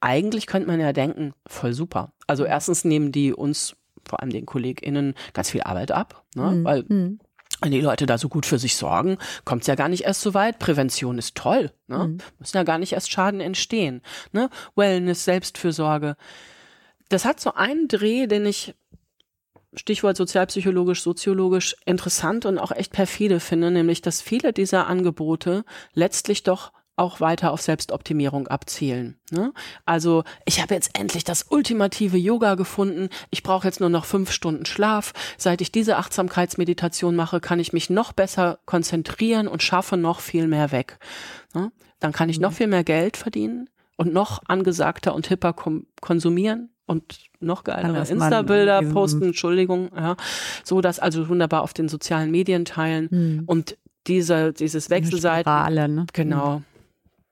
Eigentlich 0.00 0.46
könnte 0.46 0.68
man 0.68 0.80
ja 0.80 0.92
denken, 0.92 1.34
voll 1.46 1.74
super. 1.74 2.12
Also 2.26 2.44
erstens 2.44 2.84
nehmen 2.84 3.12
die 3.12 3.34
uns, 3.34 3.76
vor 4.08 4.20
allem 4.20 4.30
den 4.30 4.46
KollegInnen, 4.46 5.14
ganz 5.34 5.50
viel 5.50 5.62
Arbeit 5.62 5.92
ab, 5.92 6.24
ne? 6.34 6.50
Hm. 6.50 6.64
weil 6.64 6.84
hm. 6.88 7.20
wenn 7.60 7.72
die 7.72 7.80
Leute 7.82 8.06
da 8.06 8.16
so 8.16 8.30
gut 8.30 8.46
für 8.46 8.58
sich 8.58 8.76
sorgen, 8.76 9.18
kommt 9.44 9.62
es 9.62 9.66
ja 9.66 9.74
gar 9.74 9.88
nicht 9.88 10.04
erst 10.04 10.22
so 10.22 10.32
weit. 10.32 10.58
Prävention 10.58 11.18
ist 11.18 11.34
toll, 11.34 11.72
ne? 11.88 12.04
Hm. 12.04 12.18
müssen 12.38 12.56
ja 12.56 12.62
gar 12.62 12.78
nicht 12.78 12.94
erst 12.94 13.10
Schaden 13.10 13.40
entstehen. 13.40 14.00
Ne? 14.32 14.48
Wellness, 14.76 15.24
Selbstfürsorge 15.24 16.16
das 17.08 17.24
hat 17.24 17.40
so 17.40 17.54
einen 17.54 17.88
Dreh, 17.88 18.26
den 18.26 18.46
ich 18.46 18.74
Stichwort 19.74 20.16
sozialpsychologisch, 20.16 21.02
soziologisch 21.02 21.76
interessant 21.84 22.46
und 22.46 22.58
auch 22.58 22.72
echt 22.72 22.92
perfide 22.92 23.38
finde, 23.40 23.70
nämlich 23.70 24.02
dass 24.02 24.22
viele 24.22 24.52
dieser 24.52 24.86
Angebote 24.86 25.64
letztlich 25.94 26.42
doch 26.42 26.72
auch 26.96 27.20
weiter 27.20 27.52
auf 27.52 27.62
Selbstoptimierung 27.62 28.48
abzielen. 28.48 29.20
Ne? 29.30 29.52
Also 29.84 30.24
ich 30.46 30.60
habe 30.60 30.74
jetzt 30.74 30.98
endlich 30.98 31.22
das 31.22 31.46
ultimative 31.48 32.16
Yoga 32.16 32.56
gefunden. 32.56 33.08
Ich 33.30 33.44
brauche 33.44 33.68
jetzt 33.68 33.78
nur 33.78 33.88
noch 33.88 34.04
fünf 34.04 34.32
Stunden 34.32 34.66
Schlaf. 34.66 35.12
Seit 35.36 35.60
ich 35.60 35.70
diese 35.70 35.96
Achtsamkeitsmeditation 35.96 37.14
mache, 37.14 37.40
kann 37.40 37.60
ich 37.60 37.72
mich 37.72 37.88
noch 37.88 38.12
besser 38.12 38.58
konzentrieren 38.66 39.46
und 39.46 39.62
schaffe 39.62 39.96
noch 39.96 40.18
viel 40.18 40.48
mehr 40.48 40.72
weg. 40.72 40.98
Ne? 41.54 41.70
Dann 42.00 42.12
kann 42.12 42.30
ich 42.30 42.40
noch 42.40 42.50
mhm. 42.50 42.56
viel 42.56 42.66
mehr 42.66 42.84
Geld 42.84 43.16
verdienen 43.16 43.70
und 43.96 44.12
noch 44.12 44.42
angesagter 44.48 45.14
und 45.14 45.28
hipper 45.28 45.54
konsumieren 46.00 46.70
und 46.88 47.20
noch 47.38 47.62
geilere 47.64 48.06
Insta-Bilder 48.08 48.82
posten, 48.82 49.26
Entschuldigung, 49.26 49.90
ja, 49.94 50.16
so 50.64 50.80
dass 50.80 50.98
also 50.98 51.28
wunderbar 51.28 51.62
auf 51.62 51.72
den 51.72 51.88
sozialen 51.88 52.30
Medien 52.30 52.64
teilen 52.64 53.08
mhm. 53.10 53.42
und 53.46 53.78
diese, 54.06 54.52
dieses 54.52 54.90
Wechselseiten. 54.90 55.42
Spirale, 55.42 55.88
ne? 55.88 56.06
Genau. 56.12 56.62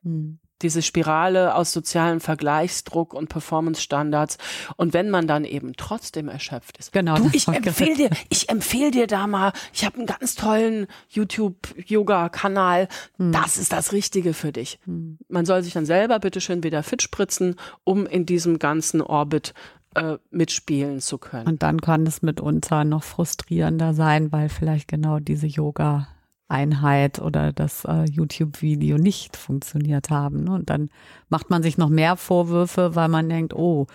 Mhm 0.03 0.38
diese 0.62 0.83
Spirale 0.83 1.55
aus 1.55 1.73
sozialem 1.73 2.21
Vergleichsdruck 2.21 3.14
und 3.14 3.29
Performance-Standards. 3.29 4.38
Und 4.77 4.95
wenn 4.95 5.11
man 5.11 5.27
dann 5.27 5.45
eben 5.45 5.75
trotzdem 5.77 6.29
erschöpft 6.29 6.79
ist. 6.79 6.92
Genau. 6.92 7.16
Du, 7.16 7.31
ich 7.33 7.47
empfehle 7.49 7.95
dir, 7.95 8.11
ich 8.29 8.49
empfehle 8.49 8.90
dir 8.90 9.07
da 9.07 9.27
mal, 9.27 9.53
ich 9.73 9.85
habe 9.85 9.97
einen 9.99 10.07
ganz 10.07 10.35
tollen 10.35 10.87
YouTube-Yoga-Kanal. 11.09 12.88
Hm. 13.19 13.33
Das 13.33 13.59
ist 13.59 13.73
das 13.73 13.92
Richtige 13.92 14.35
für 14.35 14.53
dich. 14.53 14.79
Hm. 14.85 15.19
Man 15.29 15.45
soll 15.45 15.62
sich 15.62 15.75
dann 15.75 15.87
selber 15.87 16.19
bitteschön 16.19 16.62
wieder 16.62 16.83
fit 16.83 17.03
spritzen, 17.03 17.57
um 17.85 18.07
in 18.07 18.27
diesem 18.27 18.59
ganzen 18.59 19.01
Orbit 19.01 19.53
äh, 19.95 20.19
mitspielen 20.31 21.01
zu 21.01 21.19
können. 21.19 21.47
Und 21.47 21.62
dann 21.62 21.81
kann 21.81 22.07
es 22.07 22.23
mitunter 22.23 22.85
noch 22.85 23.03
frustrierender 23.03 23.95
sein, 23.95 24.33
weil 24.33 24.49
vielleicht 24.49 24.88
genau 24.88 25.19
diese 25.19 25.47
Yoga 25.47 26.09
Einheit 26.48 27.20
oder 27.20 27.52
das 27.52 27.85
äh, 27.85 28.04
YouTube-Video 28.04 28.98
nicht 28.98 29.37
funktioniert 29.37 30.11
haben. 30.11 30.44
Ne? 30.44 30.52
Und 30.52 30.70
dann 30.70 30.90
macht 31.28 31.50
man 31.50 31.62
sich 31.62 31.76
noch 31.76 31.88
mehr 31.88 32.16
Vorwürfe, 32.16 32.94
weil 32.94 33.09
man 33.09 33.28
denkt, 33.28 33.54
oh, 33.54 33.87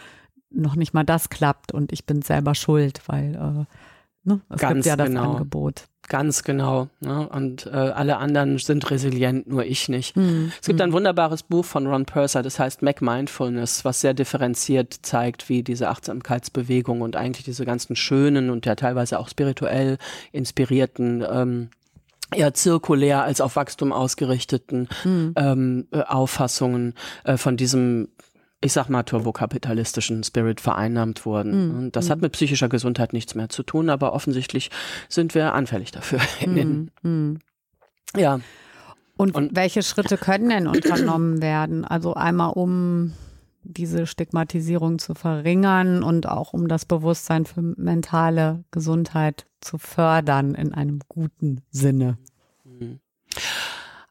noch 0.50 0.76
nicht 0.76 0.94
mal 0.94 1.06
das 1.06 1.30
klappt 1.30 1.72
und 1.72 1.92
ich 1.92 2.06
bin 2.06 2.22
selber 2.22 2.56
schuld, 2.56 3.02
weil 3.08 3.36
äh, 3.36 4.30
ne, 4.30 4.42
es 4.50 4.60
Ganz 4.60 4.74
gibt 4.74 4.86
ja 4.86 4.96
das 4.98 5.08
genau. 5.08 5.32
Angebot. 5.32 5.86
Ganz 6.10 6.44
genau. 6.44 6.90
Ne? 7.00 7.30
Und 7.30 7.68
äh, 7.68 7.70
alle 7.70 8.18
anderen 8.18 8.58
sind 8.58 8.90
resilient, 8.92 9.48
nur 9.48 9.64
ich 9.64 9.88
nicht. 9.88 10.18
Mhm. 10.18 10.52
Es 10.60 10.68
gibt 10.68 10.80
mhm. 10.80 10.86
ein 10.86 10.94
wunderbares 10.94 11.44
Buch 11.44 11.64
von 11.64 11.88
Ron 11.88 12.06
Purser, 12.06 12.42
das 12.42 12.60
heißt 12.60 12.82
Mac 12.82 13.02
Mindfulness, 13.02 13.86
was 13.86 14.02
sehr 14.02 14.14
differenziert 14.14 14.94
zeigt, 15.04 15.48
wie 15.48 15.64
diese 15.64 15.88
Achtsamkeitsbewegung 15.88 17.00
und 17.00 17.16
eigentlich 17.16 17.46
diese 17.46 17.64
ganzen 17.64 17.96
schönen 17.96 18.50
und 18.50 18.66
ja 18.66 18.76
teilweise 18.76 19.20
auch 19.20 19.30
spirituell 19.30 19.98
inspirierten 20.34 21.24
ähm, 21.32 21.70
eher 22.34 22.54
zirkulär 22.54 23.24
als 23.24 23.42
auf 23.42 23.56
Wachstum 23.56 23.92
ausgerichteten 23.92 24.88
mhm. 25.04 25.34
ähm, 25.36 25.88
äh, 25.92 26.02
Auffassungen 26.02 26.94
äh, 27.24 27.38
von 27.38 27.58
diesem 27.58 28.10
ich 28.64 28.74
sag 28.74 28.90
mal, 28.90 29.02
turbokapitalistischen 29.02 30.24
Spirit 30.24 30.62
vereinnahmt 30.62 31.26
wurden. 31.26 31.72
Mm, 31.72 31.78
und 31.80 31.96
das 31.96 32.08
mm. 32.08 32.12
hat 32.12 32.22
mit 32.22 32.34
psychischer 32.34 32.70
Gesundheit 32.70 33.12
nichts 33.12 33.34
mehr 33.34 33.50
zu 33.50 33.64
tun, 33.64 33.90
aber 33.90 34.14
offensichtlich 34.14 34.70
sind 35.10 35.34
wir 35.34 35.54
anfällig 35.54 35.92
dafür. 35.92 36.20
Mm, 37.04 37.40
ja. 38.16 38.40
Und, 39.18 39.34
und, 39.34 39.56
welche 39.56 39.82
Schritte 39.82 40.18
können 40.18 40.50
denn 40.50 40.68
unternommen 40.68 41.42
werden? 41.42 41.86
Also 41.86 42.14
einmal 42.14 42.52
um 42.52 43.14
diese 43.64 44.08
Stigmatisierung 44.08 45.00
zu 45.00 45.14
verringern 45.14 46.04
und 46.04 46.28
auch 46.28 46.54
um 46.54 46.68
das 46.68 46.86
Bewusstsein 46.86 47.46
für 47.46 47.62
mentale 47.62 48.64
Gesundheit 48.72 49.46
zu 49.62 49.78
fördern 49.78 50.56
in 50.56 50.74
einem 50.74 51.00
guten 51.08 51.62
Sinne. 51.70 52.18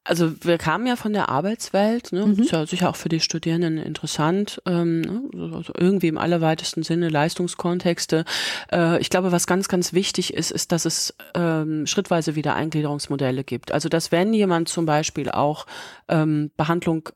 Also 0.02 0.32
wir 0.42 0.58
kamen 0.58 0.86
ja 0.86 0.96
von 0.96 1.12
der 1.12 1.28
Arbeitswelt, 1.28 2.12
ne? 2.12 2.26
Mhm. 2.26 2.42
ist 2.42 2.50
ja 2.50 2.66
sicher 2.66 2.88
auch 2.88 2.96
für 2.96 3.10
die 3.10 3.20
Studierenden 3.20 3.76
interessant, 3.76 4.60
ähm, 4.66 5.30
also 5.34 5.72
irgendwie 5.76 6.08
im 6.08 6.18
allerweitesten 6.18 6.82
Sinne 6.82 7.10
Leistungskontexte. 7.10 8.24
Äh, 8.72 9.00
ich 9.00 9.10
glaube, 9.10 9.30
was 9.30 9.46
ganz, 9.46 9.68
ganz 9.68 9.92
wichtig 9.92 10.32
ist, 10.34 10.50
ist, 10.50 10.72
dass 10.72 10.84
es 10.86 11.14
ähm, 11.34 11.86
schrittweise 11.86 12.34
wieder 12.34 12.54
Eingliederungsmodelle 12.54 13.44
gibt. 13.44 13.72
Also 13.72 13.88
dass 13.88 14.10
wenn 14.10 14.32
jemand 14.32 14.68
zum 14.68 14.86
Beispiel 14.86 15.30
auch 15.30 15.66
ähm, 16.08 16.50
Behandlung 16.56 17.10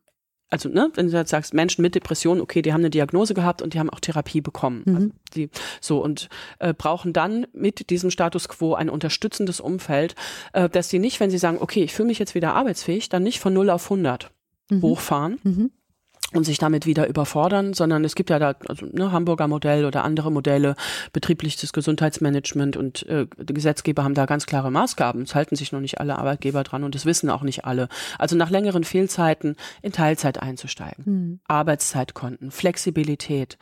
also 0.54 0.68
ne, 0.68 0.88
wenn 0.94 1.10
du 1.10 1.16
jetzt 1.16 1.30
sagst, 1.30 1.52
Menschen 1.52 1.82
mit 1.82 1.96
Depression, 1.96 2.40
okay, 2.40 2.62
die 2.62 2.72
haben 2.72 2.80
eine 2.80 2.90
Diagnose 2.90 3.34
gehabt 3.34 3.60
und 3.60 3.74
die 3.74 3.80
haben 3.80 3.90
auch 3.90 3.98
Therapie 3.98 4.40
bekommen. 4.40 4.82
Mhm. 4.84 4.94
Also 4.94 5.08
die, 5.34 5.50
so 5.80 6.00
und 6.00 6.28
äh, 6.60 6.72
brauchen 6.72 7.12
dann 7.12 7.48
mit 7.52 7.90
diesem 7.90 8.12
Status 8.12 8.48
quo 8.48 8.74
ein 8.74 8.88
unterstützendes 8.88 9.58
Umfeld, 9.58 10.14
äh, 10.52 10.68
dass 10.68 10.90
sie 10.90 11.00
nicht, 11.00 11.18
wenn 11.18 11.30
sie 11.30 11.38
sagen, 11.38 11.58
okay, 11.60 11.82
ich 11.82 11.92
fühle 11.92 12.06
mich 12.06 12.20
jetzt 12.20 12.36
wieder 12.36 12.54
arbeitsfähig, 12.54 13.08
dann 13.08 13.24
nicht 13.24 13.40
von 13.40 13.52
0 13.52 13.68
auf 13.68 13.86
100 13.86 14.30
mhm. 14.70 14.82
hochfahren, 14.82 15.40
mhm 15.42 15.70
und 16.35 16.44
sich 16.44 16.59
damit 16.59 16.87
wieder 16.87 17.09
überfordern, 17.09 17.75
sondern 17.75 18.05
es 18.05 18.14
gibt 18.14 18.31
ja 18.31 18.38
da 18.38 18.55
also, 18.68 18.87
ne, 18.92 19.12
Hamburger 19.12 19.49
Modell 19.49 19.85
oder 19.85 20.05
andere 20.05 20.31
Modelle, 20.33 20.75
betriebliches 21.12 21.73
Gesundheitsmanagement 21.73 22.77
und 22.77 23.07
äh, 23.07 23.27
die 23.38 23.55
Gesetzgeber 23.55 24.05
haben 24.05 24.14
da 24.14 24.27
ganz 24.27 24.47
klare 24.47 24.70
Maßgaben. 24.70 25.23
Es 25.23 25.35
halten 25.35 25.57
sich 25.57 25.73
noch 25.73 25.81
nicht 25.81 26.01
alle 26.01 26.18
Arbeitgeber 26.18 26.62
dran 26.64 26.85
und 26.85 26.94
das 26.94 27.07
wissen 27.07 27.31
auch 27.31 27.42
nicht 27.42 27.64
alle. 27.64 27.88
Also 28.18 28.37
nach 28.37 28.51
längeren 28.51 28.85
Fehlzeiten 28.85 29.57
in 29.83 29.92
Teilzeit 29.92 30.42
einzusteigen, 30.42 31.05
mhm. 31.05 31.40
Arbeitszeitkonten, 31.47 32.51
Flexibilität, 32.51 33.59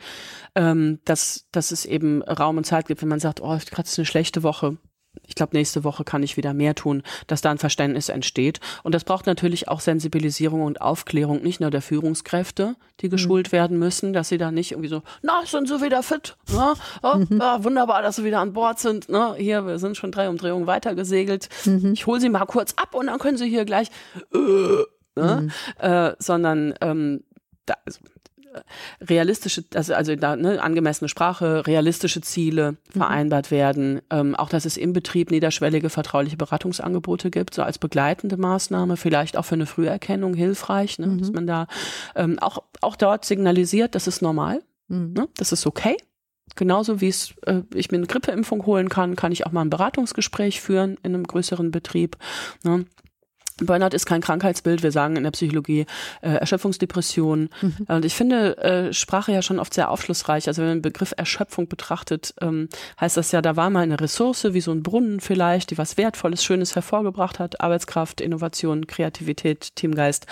ähm, 0.55 0.99
dass, 1.05 1.47
dass 1.51 1.71
es 1.71 1.85
eben 1.85 2.23
Raum 2.23 2.57
und 2.57 2.65
Zeit 2.65 2.87
gibt, 2.87 3.01
wenn 3.01 3.09
man 3.09 3.19
sagt, 3.19 3.41
oh, 3.41 3.55
ich 3.55 3.69
gerade 3.69 3.89
eine 3.97 4.05
schlechte 4.05 4.43
Woche, 4.43 4.77
ich 5.27 5.35
glaube, 5.35 5.55
nächste 5.55 5.83
Woche 5.83 6.03
kann 6.03 6.23
ich 6.23 6.37
wieder 6.37 6.53
mehr 6.53 6.75
tun, 6.75 7.03
dass 7.27 7.41
da 7.41 7.51
ein 7.51 7.57
Verständnis 7.57 8.09
entsteht. 8.09 8.59
Und 8.83 8.93
das 8.93 9.03
braucht 9.03 9.25
natürlich 9.25 9.67
auch 9.67 9.79
Sensibilisierung 9.79 10.61
und 10.61 10.81
Aufklärung, 10.81 11.41
nicht 11.41 11.59
nur 11.59 11.71
der 11.71 11.81
Führungskräfte, 11.81 12.75
die 12.99 13.07
mhm. 13.07 13.11
geschult 13.11 13.47
mhm. 13.47 13.51
werden 13.53 13.79
müssen, 13.79 14.13
dass 14.13 14.29
sie 14.29 14.37
da 14.37 14.51
nicht 14.51 14.71
irgendwie 14.71 14.89
so, 14.89 15.01
na, 15.21 15.45
sind 15.45 15.67
sie 15.67 15.81
wieder 15.81 16.03
fit, 16.03 16.35
ne? 16.51 16.73
Oh, 17.01 17.17
mhm. 17.17 17.39
ja, 17.39 17.63
wunderbar, 17.63 18.01
dass 18.01 18.17
sie 18.17 18.23
wieder 18.23 18.39
an 18.39 18.53
Bord 18.53 18.79
sind, 18.79 19.09
ne? 19.09 19.35
Hier, 19.37 19.65
wir 19.65 19.79
sind 19.79 19.97
schon 19.97 20.11
drei 20.11 20.29
Umdrehungen 20.29 20.67
weitergesegelt. 20.67 21.49
Mhm. 21.65 21.93
Ich 21.93 22.05
hole 22.05 22.19
sie 22.19 22.29
mal 22.29 22.45
kurz 22.45 22.73
ab 22.73 22.93
und 22.93 23.07
dann 23.07 23.19
können 23.19 23.37
sie 23.37 23.49
hier 23.49 23.65
gleich, 23.65 23.89
äh, 24.33 25.19
ne? 25.19 25.41
Mhm. 25.41 25.51
Äh, 25.79 26.13
sondern 26.19 26.73
ähm, 26.81 27.23
da, 27.65 27.75
also, 27.85 27.99
realistische, 29.01 29.63
also, 29.73 29.93
also 29.93 30.15
da, 30.15 30.35
ne, 30.35 30.61
angemessene 30.61 31.09
Sprache, 31.09 31.65
realistische 31.67 32.21
Ziele 32.21 32.73
mhm. 32.73 32.77
vereinbart 32.99 33.51
werden. 33.51 34.01
Ähm, 34.09 34.35
auch, 34.35 34.49
dass 34.49 34.65
es 34.65 34.77
im 34.77 34.93
Betrieb 34.93 35.31
niederschwellige 35.31 35.89
vertrauliche 35.89 36.37
Beratungsangebote 36.37 37.31
gibt, 37.31 37.53
so 37.53 37.63
als 37.63 37.77
begleitende 37.77 38.37
Maßnahme, 38.37 38.97
vielleicht 38.97 39.37
auch 39.37 39.45
für 39.45 39.55
eine 39.55 39.65
Früherkennung 39.65 40.33
hilfreich, 40.33 40.99
ne, 40.99 41.07
mhm. 41.07 41.19
dass 41.19 41.31
man 41.31 41.47
da 41.47 41.67
ähm, 42.15 42.39
auch, 42.39 42.63
auch 42.81 42.95
dort 42.95 43.25
signalisiert, 43.25 43.95
das 43.95 44.07
ist 44.07 44.21
normal, 44.21 44.61
mhm. 44.87 45.13
ne, 45.13 45.27
das 45.37 45.51
ist 45.51 45.65
okay. 45.65 45.97
Genauso 46.55 47.01
wie 47.01 47.07
es 47.07 47.33
äh, 47.45 47.61
ich 47.73 47.91
mir 47.91 47.97
eine 47.97 48.07
Grippeimpfung 48.07 48.65
holen 48.65 48.89
kann, 48.89 49.15
kann 49.15 49.31
ich 49.31 49.45
auch 49.45 49.51
mal 49.51 49.61
ein 49.61 49.69
Beratungsgespräch 49.69 50.61
führen 50.61 50.97
in 51.01 51.15
einem 51.15 51.23
größeren 51.23 51.71
Betrieb. 51.71 52.17
Ne? 52.63 52.85
Burnout 53.57 53.95
ist 53.95 54.05
kein 54.05 54.21
Krankheitsbild, 54.21 54.83
wir 54.83 54.91
sagen 54.91 55.15
in 55.15 55.23
der 55.23 55.31
Psychologie 55.31 55.85
äh, 56.21 56.29
Erschöpfungsdepression. 56.29 57.49
Mhm. 57.61 57.75
Und 57.87 58.05
ich 58.05 58.15
finde 58.15 58.57
äh, 58.57 58.93
Sprache 58.93 59.31
ja 59.31 59.41
schon 59.41 59.59
oft 59.59 59.73
sehr 59.73 59.89
aufschlussreich. 59.89 60.47
Also 60.47 60.61
wenn 60.61 60.69
man 60.69 60.77
den 60.77 60.81
Begriff 60.83 61.13
Erschöpfung 61.15 61.67
betrachtet, 61.67 62.33
ähm, 62.41 62.69
heißt 62.99 63.17
das 63.17 63.31
ja, 63.31 63.41
da 63.41 63.55
war 63.55 63.69
mal 63.69 63.81
eine 63.81 63.99
Ressource, 63.99 64.53
wie 64.53 64.61
so 64.61 64.71
ein 64.71 64.83
Brunnen 64.83 65.19
vielleicht, 65.19 65.71
die 65.71 65.77
was 65.77 65.97
Wertvolles, 65.97 66.43
Schönes 66.43 66.75
hervorgebracht 66.75 67.39
hat, 67.39 67.61
Arbeitskraft, 67.61 68.21
Innovation, 68.21 68.87
Kreativität, 68.87 69.75
Teamgeist. 69.75 70.25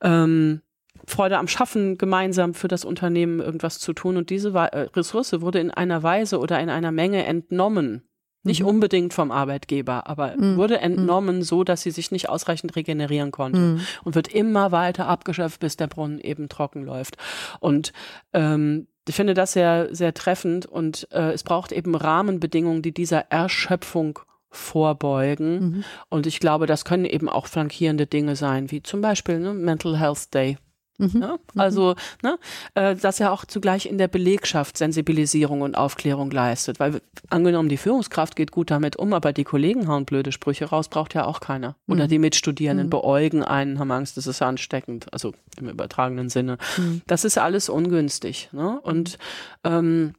Ähm, 0.00 0.60
Freude 1.06 1.36
am 1.36 1.48
Schaffen, 1.48 1.98
gemeinsam 1.98 2.54
für 2.54 2.68
das 2.68 2.84
Unternehmen 2.84 3.40
irgendwas 3.40 3.78
zu 3.78 3.92
tun. 3.92 4.16
Und 4.16 4.30
diese 4.30 4.50
äh, 4.50 4.88
Ressource 4.94 5.40
wurde 5.40 5.60
in 5.60 5.70
einer 5.70 6.02
Weise 6.02 6.38
oder 6.38 6.60
in 6.60 6.70
einer 6.70 6.92
Menge 6.92 7.26
entnommen 7.26 8.02
nicht 8.44 8.60
mhm. 8.60 8.68
unbedingt 8.68 9.14
vom 9.14 9.30
Arbeitgeber, 9.30 10.06
aber 10.06 10.34
mhm. 10.36 10.56
wurde 10.56 10.78
entnommen, 10.78 11.42
so 11.42 11.64
dass 11.64 11.82
sie 11.82 11.90
sich 11.90 12.10
nicht 12.10 12.28
ausreichend 12.28 12.76
regenerieren 12.76 13.30
konnte 13.30 13.58
mhm. 13.58 13.80
und 14.04 14.14
wird 14.14 14.28
immer 14.28 14.70
weiter 14.70 15.06
abgeschöpft, 15.06 15.60
bis 15.60 15.76
der 15.76 15.88
Brunnen 15.88 16.20
eben 16.20 16.48
trocken 16.48 16.84
läuft. 16.84 17.16
Und 17.60 17.92
ähm, 18.32 18.86
ich 19.08 19.14
finde 19.14 19.34
das 19.34 19.52
sehr, 19.52 19.88
sehr 19.94 20.14
treffend 20.14 20.66
und 20.66 21.08
äh, 21.10 21.32
es 21.32 21.42
braucht 21.42 21.72
eben 21.72 21.94
Rahmenbedingungen, 21.94 22.82
die 22.82 22.92
dieser 22.92 23.30
Erschöpfung 23.30 24.20
vorbeugen. 24.50 25.60
Mhm. 25.60 25.84
Und 26.08 26.26
ich 26.26 26.40
glaube, 26.40 26.66
das 26.66 26.84
können 26.84 27.04
eben 27.04 27.28
auch 27.28 27.46
flankierende 27.46 28.06
Dinge 28.06 28.36
sein, 28.36 28.70
wie 28.70 28.82
zum 28.82 29.00
Beispiel 29.00 29.40
ne, 29.40 29.52
Mental 29.52 29.98
Health 29.98 30.32
Day. 30.32 30.58
Mhm. 30.98 31.22
Ja, 31.22 31.32
mhm. 31.32 31.60
also, 31.60 31.94
ne, 32.22 32.38
äh, 32.74 32.94
dass 32.94 33.18
er 33.18 33.32
auch 33.32 33.44
zugleich 33.44 33.86
in 33.86 33.98
der 33.98 34.08
Belegschaft 34.08 34.78
Sensibilisierung 34.78 35.62
und 35.62 35.76
Aufklärung 35.76 36.30
leistet. 36.30 36.78
Weil 36.78 37.00
angenommen, 37.30 37.68
die 37.68 37.76
Führungskraft 37.76 38.36
geht 38.36 38.52
gut 38.52 38.70
damit 38.70 38.96
um, 38.96 39.12
aber 39.12 39.32
die 39.32 39.44
Kollegen 39.44 39.88
hauen 39.88 40.04
blöde 40.04 40.30
Sprüche 40.30 40.66
raus, 40.66 40.88
braucht 40.88 41.14
ja 41.14 41.24
auch 41.24 41.40
keiner. 41.40 41.76
Oder 41.88 42.04
mhm. 42.04 42.08
die 42.08 42.18
Mitstudierenden 42.18 42.86
mhm. 42.86 42.90
beäugen 42.90 43.42
einen, 43.42 43.78
haben 43.78 43.90
Angst, 43.90 44.16
das 44.16 44.26
ist 44.26 44.40
ansteckend, 44.40 45.12
also 45.12 45.32
im 45.58 45.68
übertragenen 45.68 46.28
Sinne. 46.28 46.58
Mhm. 46.76 47.02
Das 47.06 47.24
ist 47.24 47.38
alles 47.38 47.68
ungünstig. 47.68 48.50
Ne? 48.52 48.80
Und 48.80 49.18
ähm, 49.64 50.14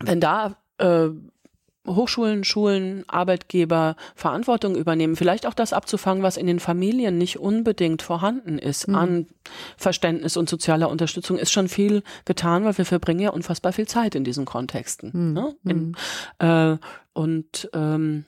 wenn 0.00 0.20
da 0.20 0.56
äh, 0.78 1.08
Hochschulen, 1.86 2.44
Schulen, 2.44 3.04
Arbeitgeber 3.06 3.96
Verantwortung 4.14 4.74
übernehmen, 4.74 5.16
vielleicht 5.16 5.46
auch 5.46 5.54
das 5.54 5.72
abzufangen, 5.72 6.22
was 6.22 6.36
in 6.36 6.46
den 6.46 6.60
Familien 6.60 7.18
nicht 7.18 7.38
unbedingt 7.38 8.02
vorhanden 8.02 8.58
ist 8.58 8.88
mhm. 8.88 8.94
an 8.94 9.26
Verständnis 9.76 10.36
und 10.36 10.48
sozialer 10.48 10.90
Unterstützung, 10.90 11.38
ist 11.38 11.52
schon 11.52 11.68
viel 11.68 12.02
getan, 12.24 12.64
weil 12.64 12.76
wir 12.76 12.84
verbringen 12.84 13.20
ja 13.20 13.30
unfassbar 13.30 13.72
viel 13.72 13.86
Zeit 13.86 14.14
in 14.14 14.24
diesen 14.24 14.44
Kontexten. 14.44 15.10
Mhm. 15.12 15.32
Ne? 15.32 15.56
In, 15.64 15.78
mhm. 15.78 15.94
äh, 16.38 16.78
und 17.12 17.70
ähm, 17.72 18.24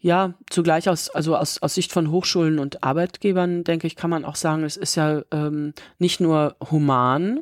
ja, 0.00 0.34
zugleich 0.48 0.88
aus, 0.88 1.10
also 1.10 1.36
aus, 1.36 1.62
aus 1.62 1.74
Sicht 1.74 1.92
von 1.92 2.10
Hochschulen 2.10 2.58
und 2.58 2.82
Arbeitgebern, 2.82 3.64
denke 3.64 3.86
ich, 3.86 3.96
kann 3.96 4.10
man 4.10 4.24
auch 4.24 4.36
sagen, 4.36 4.64
es 4.64 4.76
ist 4.76 4.94
ja 4.94 5.22
ähm, 5.30 5.74
nicht 5.98 6.20
nur 6.20 6.56
human, 6.70 7.40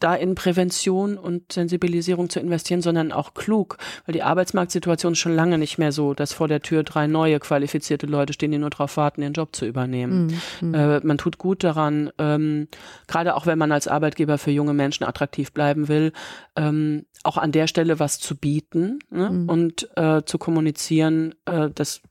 da 0.00 0.14
in 0.14 0.34
Prävention 0.34 1.16
und 1.16 1.52
Sensibilisierung 1.52 2.30
zu 2.30 2.40
investieren, 2.40 2.82
sondern 2.82 3.12
auch 3.12 3.34
klug, 3.34 3.78
weil 4.06 4.12
die 4.12 4.22
Arbeitsmarktsituation 4.22 5.12
ist 5.12 5.18
schon 5.18 5.34
lange 5.34 5.58
nicht 5.58 5.78
mehr 5.78 5.92
so, 5.92 6.14
dass 6.14 6.32
vor 6.32 6.48
der 6.48 6.60
Tür 6.60 6.82
drei 6.82 7.06
neue 7.06 7.38
qualifizierte 7.40 8.06
Leute 8.06 8.32
stehen, 8.32 8.52
die 8.52 8.58
nur 8.58 8.70
darauf 8.70 8.96
warten, 8.96 9.22
ihren 9.22 9.32
Job 9.32 9.54
zu 9.54 9.66
übernehmen. 9.66 10.38
Mhm. 10.60 10.74
Äh, 10.74 11.00
man 11.00 11.18
tut 11.18 11.38
gut 11.38 11.64
daran, 11.64 12.10
ähm, 12.18 12.68
gerade 13.06 13.34
auch 13.34 13.46
wenn 13.46 13.58
man 13.58 13.72
als 13.72 13.88
Arbeitgeber 13.88 14.38
für 14.38 14.50
junge 14.50 14.74
Menschen 14.74 15.04
attraktiv 15.04 15.52
bleiben 15.52 15.88
will, 15.88 16.12
ähm, 16.56 17.06
auch 17.22 17.36
an 17.36 17.52
der 17.52 17.66
Stelle 17.66 17.98
was 17.98 18.18
zu 18.18 18.36
bieten 18.36 18.98
ne? 19.10 19.30
mhm. 19.30 19.48
und 19.48 19.88
äh, 19.96 20.22
zu 20.24 20.38
kommunizieren, 20.38 21.34
äh, 21.46 21.70
dass 21.70 22.02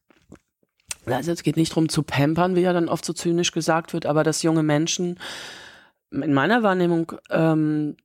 also 1.06 1.32
es 1.32 1.44
geht 1.44 1.58
nicht 1.58 1.72
darum 1.72 1.90
zu 1.90 2.04
pampern, 2.04 2.56
wie 2.56 2.62
ja 2.62 2.72
dann 2.72 2.88
oft 2.88 3.04
so 3.04 3.12
zynisch 3.12 3.52
gesagt 3.52 3.94
wird, 3.94 4.06
aber 4.06 4.24
dass 4.24 4.42
junge 4.42 4.64
Menschen 4.64 5.20
in 6.22 6.34
meiner 6.34 6.64
Wahrnehmung 6.64 7.14
ähm, 7.30 7.96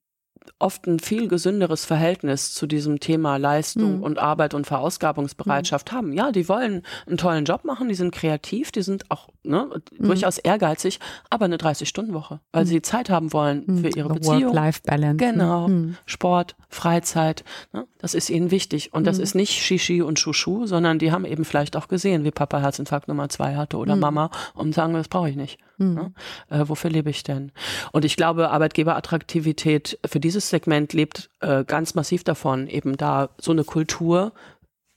oft 0.58 0.86
ein 0.86 0.98
viel 0.98 1.28
gesünderes 1.28 1.84
Verhältnis 1.84 2.54
zu 2.54 2.66
diesem 2.66 3.00
Thema 3.00 3.36
Leistung 3.36 3.98
mhm. 3.98 4.02
und 4.02 4.18
Arbeit 4.18 4.54
und 4.54 4.66
Verausgabungsbereitschaft 4.66 5.92
mhm. 5.92 5.96
haben. 5.96 6.12
Ja, 6.12 6.32
die 6.32 6.48
wollen 6.48 6.82
einen 7.06 7.16
tollen 7.16 7.44
Job 7.44 7.64
machen, 7.64 7.88
die 7.88 7.94
sind 7.94 8.12
kreativ, 8.12 8.72
die 8.72 8.82
sind 8.82 9.10
auch 9.10 9.28
ne, 9.42 9.68
mhm. 9.98 10.06
durchaus 10.06 10.38
ehrgeizig, 10.38 11.00
aber 11.30 11.44
eine 11.44 11.56
30-Stunden-Woche, 11.56 12.40
weil 12.52 12.64
mhm. 12.64 12.68
sie 12.68 12.82
Zeit 12.82 13.10
haben 13.10 13.32
wollen 13.32 13.64
mhm. 13.66 13.78
für 13.78 13.88
ihre 13.88 14.08
Beziehung. 14.08 14.44
Work-Life-Balance. 14.44 15.24
Ne? 15.24 15.32
Genau. 15.32 15.68
Mhm. 15.68 15.96
Sport, 16.06 16.56
Freizeit, 16.68 17.44
ne, 17.72 17.86
das 17.98 18.14
ist 18.14 18.30
ihnen 18.30 18.50
wichtig. 18.50 18.92
Und 18.92 19.06
das 19.06 19.18
ist 19.18 19.34
nicht 19.34 19.52
Shishi 19.52 20.02
und 20.02 20.18
Shushu, 20.18 20.66
sondern 20.66 20.98
die 20.98 21.12
haben 21.12 21.24
eben 21.24 21.44
vielleicht 21.44 21.76
auch 21.76 21.88
gesehen, 21.88 22.24
wie 22.24 22.30
Papa 22.30 22.58
Herzinfarkt 22.60 23.08
Nummer 23.08 23.28
zwei 23.28 23.56
hatte 23.56 23.76
oder 23.76 23.96
Mama 23.96 24.30
und 24.54 24.74
sagen, 24.74 24.94
das 24.94 25.08
brauche 25.08 25.30
ich 25.30 25.36
nicht. 25.36 25.58
Ne? 25.94 26.12
Äh, 26.50 26.64
wofür 26.66 26.90
lebe 26.90 27.10
ich 27.10 27.22
denn? 27.22 27.52
Und 27.92 28.04
ich 28.04 28.16
glaube, 28.16 28.50
Arbeitgeberattraktivität 28.50 29.98
für 30.04 30.20
dieses 30.20 30.50
Segment 30.50 30.92
lebt 30.92 31.30
äh, 31.40 31.64
ganz 31.64 31.94
massiv 31.94 32.24
davon, 32.24 32.66
eben 32.66 32.96
da 32.96 33.30
so 33.38 33.52
eine 33.52 33.64
Kultur 33.64 34.32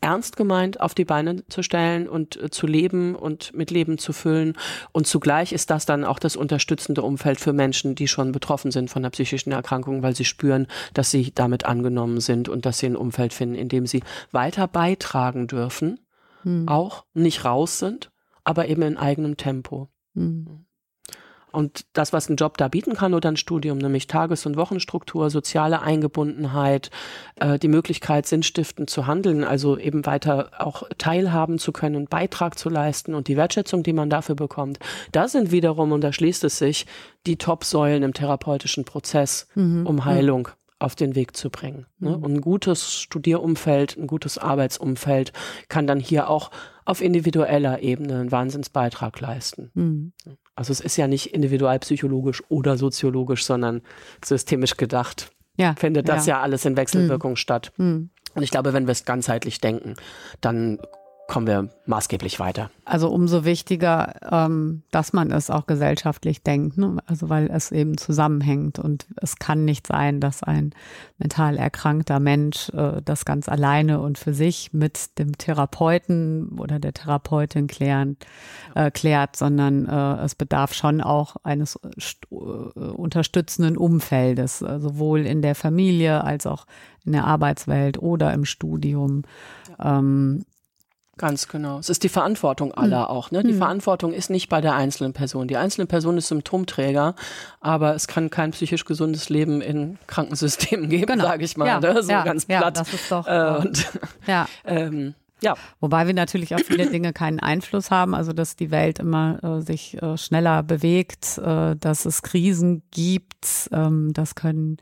ernst 0.02 0.36
gemeint 0.36 0.82
auf 0.82 0.96
die 0.96 1.06
Beine 1.06 1.46
zu 1.48 1.62
stellen 1.62 2.10
und 2.10 2.42
äh, 2.42 2.50
zu 2.50 2.66
leben 2.66 3.16
und 3.16 3.54
mit 3.54 3.72
Leben 3.72 4.00
zu 4.00 4.14
füllen. 4.14 4.58
Und 4.92 5.08
zugleich 5.08 5.54
ist 5.54 5.70
das 5.70 5.86
dann 5.86 6.04
auch 6.04 6.20
das 6.20 6.36
unterstützende 6.36 7.04
Umfeld 7.04 7.40
für 7.40 7.54
Menschen, 7.54 7.96
die 7.96 8.08
schon 8.08 8.32
betroffen 8.32 8.72
sind 8.72 8.90
von 8.90 9.04
der 9.04 9.12
psychischen 9.12 9.52
Erkrankung, 9.52 10.02
weil 10.02 10.16
sie 10.16 10.26
spüren, 10.26 10.68
dass 10.94 11.12
sie 11.12 11.32
damit 11.34 11.66
angenommen 11.66 12.20
sind 12.20 12.50
und 12.50 12.66
dass 12.66 12.80
sie 12.80 12.88
ein 12.88 12.96
Umfeld 12.96 13.34
finden, 13.34 13.56
in 13.56 13.70
dem 13.70 13.86
sie 13.86 14.02
weiter 14.32 14.68
beitragen 14.68 15.48
dürfen, 15.48 16.00
hm. 16.42 16.68
auch 16.68 17.06
nicht 17.14 17.46
raus 17.46 17.78
sind, 17.78 18.12
aber 18.44 18.68
eben 18.68 18.82
in 18.82 18.98
eigenem 18.98 19.38
Tempo. 19.38 19.88
Hm. 20.16 20.66
Und 21.52 21.86
das, 21.94 22.14
was 22.14 22.30
ein 22.30 22.36
Job 22.36 22.58
da 22.58 22.68
bieten 22.68 22.94
kann 22.94 23.14
oder 23.14 23.30
ein 23.30 23.38
Studium, 23.38 23.78
nämlich 23.78 24.08
Tages- 24.08 24.46
und 24.46 24.58
Wochenstruktur, 24.58 25.30
soziale 25.30 25.82
Eingebundenheit, 25.82 26.90
äh, 27.36 27.60
die 27.60 27.68
Möglichkeit, 27.68 28.26
sinnstiftend 28.26 28.90
zu 28.90 29.08
handeln, 29.08 29.44
also 29.44 29.78
eben 29.78 30.06
weiter 30.06 30.52
auch 30.60 30.84
teilhaben 30.98 31.60
zu 31.60 31.72
können, 31.72 32.06
Beitrag 32.06 32.58
zu 32.58 32.70
leisten 32.70 33.14
und 33.14 33.28
die 33.28 33.38
Wertschätzung, 33.38 33.84
die 33.84 33.94
man 33.94 34.10
dafür 34.10 34.36
bekommt, 34.36 34.80
da 35.12 35.28
sind 35.28 35.52
wiederum, 35.52 35.92
und 35.92 36.02
da 36.02 36.14
schließt 36.14 36.44
es 36.44 36.58
sich, 36.58 36.86
die 37.28 37.38
Top-Säulen 37.38 38.04
im 38.04 38.14
therapeutischen 38.14 38.86
Prozess, 38.86 39.48
mhm. 39.56 39.86
um 39.86 40.06
Heilung 40.06 40.50
auf 40.82 40.96
den 40.96 41.16
Weg 41.16 41.38
zu 41.38 41.50
bringen. 41.50 41.86
Ne? 42.00 42.18
Mhm. 42.18 42.24
Und 42.24 42.34
ein 42.34 42.42
gutes 42.42 42.96
Studierumfeld, 42.96 43.98
ein 43.98 44.08
gutes 44.08 44.38
Arbeitsumfeld 44.38 45.32
kann 45.70 45.86
dann 45.86 46.00
hier 46.00 46.30
auch 46.30 46.50
auf 46.86 47.02
individueller 47.02 47.82
Ebene 47.82 48.20
einen 48.20 48.32
Wahnsinnsbeitrag 48.32 49.20
leisten. 49.20 49.72
Mhm. 49.74 50.14
Also 50.56 50.72
es 50.72 50.80
ist 50.82 50.98
ja 50.98 51.08
nicht 51.08 51.34
individualpsychologisch 51.34 52.44
oder 52.50 52.78
soziologisch, 52.78 53.46
sondern 53.46 53.82
systemisch 54.24 54.78
gedacht. 54.78 55.32
Ja, 55.58 55.76
findet 55.78 56.08
das 56.10 56.26
ja, 56.26 56.38
ja 56.38 56.42
alles 56.42 56.66
in 56.66 56.78
Wechselwirkung 56.78 57.32
mhm. 57.32 57.38
statt. 57.38 57.72
Mhm. 57.78 58.10
Und 58.34 58.44
ich 58.44 58.52
glaube, 58.52 58.74
wenn 58.74 58.88
wir 58.88 58.92
es 58.92 59.06
ganzheitlich 59.06 59.60
denken, 59.60 59.96
dann 60.40 60.80
kommen 61.32 61.48
wir 61.48 61.70
maßgeblich 61.86 62.42
weiter. 62.42 62.72
Also 62.84 63.08
umso 63.08 63.46
wichtiger, 63.46 64.16
ähm, 64.30 64.84
dass 64.92 65.14
man 65.14 65.32
es 65.32 65.50
auch 65.50 65.66
gesellschaftlich 65.66 66.44
denkt, 66.44 66.78
ne? 66.78 66.98
also 67.06 67.30
weil 67.30 67.50
es 67.50 67.72
eben 67.72 67.98
zusammenhängt 67.98 68.80
und 68.80 69.08
es 69.16 69.38
kann 69.38 69.64
nicht 69.64 69.88
sein, 69.88 70.20
dass 70.20 70.44
ein 70.44 70.74
mental 71.20 71.56
erkrankter 71.56 72.20
Mensch 72.20 72.68
äh, 72.72 73.02
das 73.06 73.24
ganz 73.24 73.48
alleine 73.48 74.02
und 74.02 74.18
für 74.18 74.34
sich 74.34 74.74
mit 74.74 75.18
dem 75.20 75.38
Therapeuten 75.38 76.60
oder 76.60 76.80
der 76.80 76.92
Therapeutin 76.92 77.68
klären, 77.68 78.18
äh, 78.76 78.92
klärt, 78.92 79.38
sondern 79.38 79.86
äh, 79.86 80.26
es 80.26 80.36
bedarf 80.36 80.74
schon 80.74 81.00
auch 81.00 81.38
eines 81.44 81.80
äh, 82.30 82.36
unterstützenden 82.36 83.78
Umfeldes, 83.78 84.62
äh, 84.62 84.82
sowohl 84.82 85.22
in 85.22 85.42
der 85.42 85.56
Familie 85.56 86.26
als 86.26 86.46
auch 86.46 86.66
in 87.06 87.14
der 87.14 87.24
Arbeitswelt 87.24 88.00
oder 88.00 88.34
im 88.34 88.44
Studium. 88.44 89.24
Ähm, 89.82 90.44
Ganz 91.22 91.48
genau. 91.48 91.78
Es 91.78 91.90
ist 91.90 92.02
die 92.02 92.10
Verantwortung 92.10 92.74
aller 92.74 93.02
mhm. 93.02 93.06
auch. 93.06 93.30
Ne? 93.30 93.44
Die 93.44 93.54
mhm. 93.54 93.60
Verantwortung 93.60 94.12
ist 94.12 94.32
nicht 94.32 94.50
bei 94.50 94.60
der 94.60 94.74
einzelnen 94.74 95.14
Person. 95.14 95.48
Die 95.48 95.56
einzelne 95.56 95.86
Person 95.86 96.18
ist 96.18 96.30
Symptomträger, 96.30 97.14
aber 97.60 97.94
es 97.94 98.08
kann 98.08 98.32
kein 98.32 98.50
psychisch 98.50 98.86
gesundes 98.86 99.30
Leben 99.30 99.62
in 99.62 100.00
Krankensystemen 100.08 100.90
geben, 100.90 101.06
genau. 101.06 101.26
sage 101.26 101.46
ich 101.46 101.56
mal. 101.58 101.68
Ja. 101.68 101.80
Ne? 101.80 102.02
So 102.02 102.12
ja. 102.12 102.24
ganz 102.24 102.48
platt. 102.48 102.64
Ja, 102.64 102.72
das 102.72 102.92
ist 102.92 103.12
doch. 103.12 103.28
Äh, 103.28 103.58
und, 103.60 103.88
ja. 104.26 104.48
ähm, 104.66 105.14
ja. 105.44 105.54
Wobei 105.80 106.08
wir 106.08 106.16
natürlich 106.16 106.56
auf 106.56 106.62
viele 106.62 106.90
Dinge 106.90 107.14
keinen 107.14 107.40
Einfluss 107.40 107.92
haben, 107.92 108.16
also 108.16 108.34
dass 108.34 108.56
die 108.56 108.72
Welt 108.72 108.98
immer 108.98 109.44
äh, 109.44 109.62
sich 109.62 110.02
äh, 110.02 110.18
schneller 110.18 110.64
bewegt, 110.64 111.38
äh, 111.38 111.76
dass 111.76 112.06
es 112.06 112.24
Krisen 112.24 112.82
gibt, 112.90 113.70
ähm, 113.72 114.12
das 114.14 114.34
können 114.34 114.78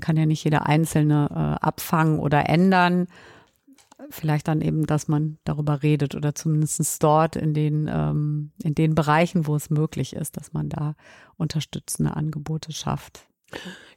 kann 0.00 0.16
ja 0.16 0.24
nicht 0.24 0.44
jeder 0.44 0.66
Einzelne 0.66 1.28
äh, 1.30 1.64
abfangen 1.64 2.18
oder 2.18 2.48
ändern 2.48 3.08
vielleicht 4.10 4.48
dann 4.48 4.60
eben, 4.60 4.86
dass 4.86 5.08
man 5.08 5.38
darüber 5.44 5.82
redet 5.82 6.14
oder 6.14 6.34
zumindest 6.34 7.02
dort 7.02 7.36
in 7.36 7.54
den, 7.54 7.88
ähm, 7.92 8.52
in 8.62 8.74
den 8.74 8.94
Bereichen, 8.94 9.46
wo 9.46 9.56
es 9.56 9.70
möglich 9.70 10.14
ist, 10.14 10.36
dass 10.36 10.52
man 10.52 10.68
da 10.68 10.94
unterstützende 11.36 12.16
Angebote 12.16 12.72
schafft. 12.72 13.26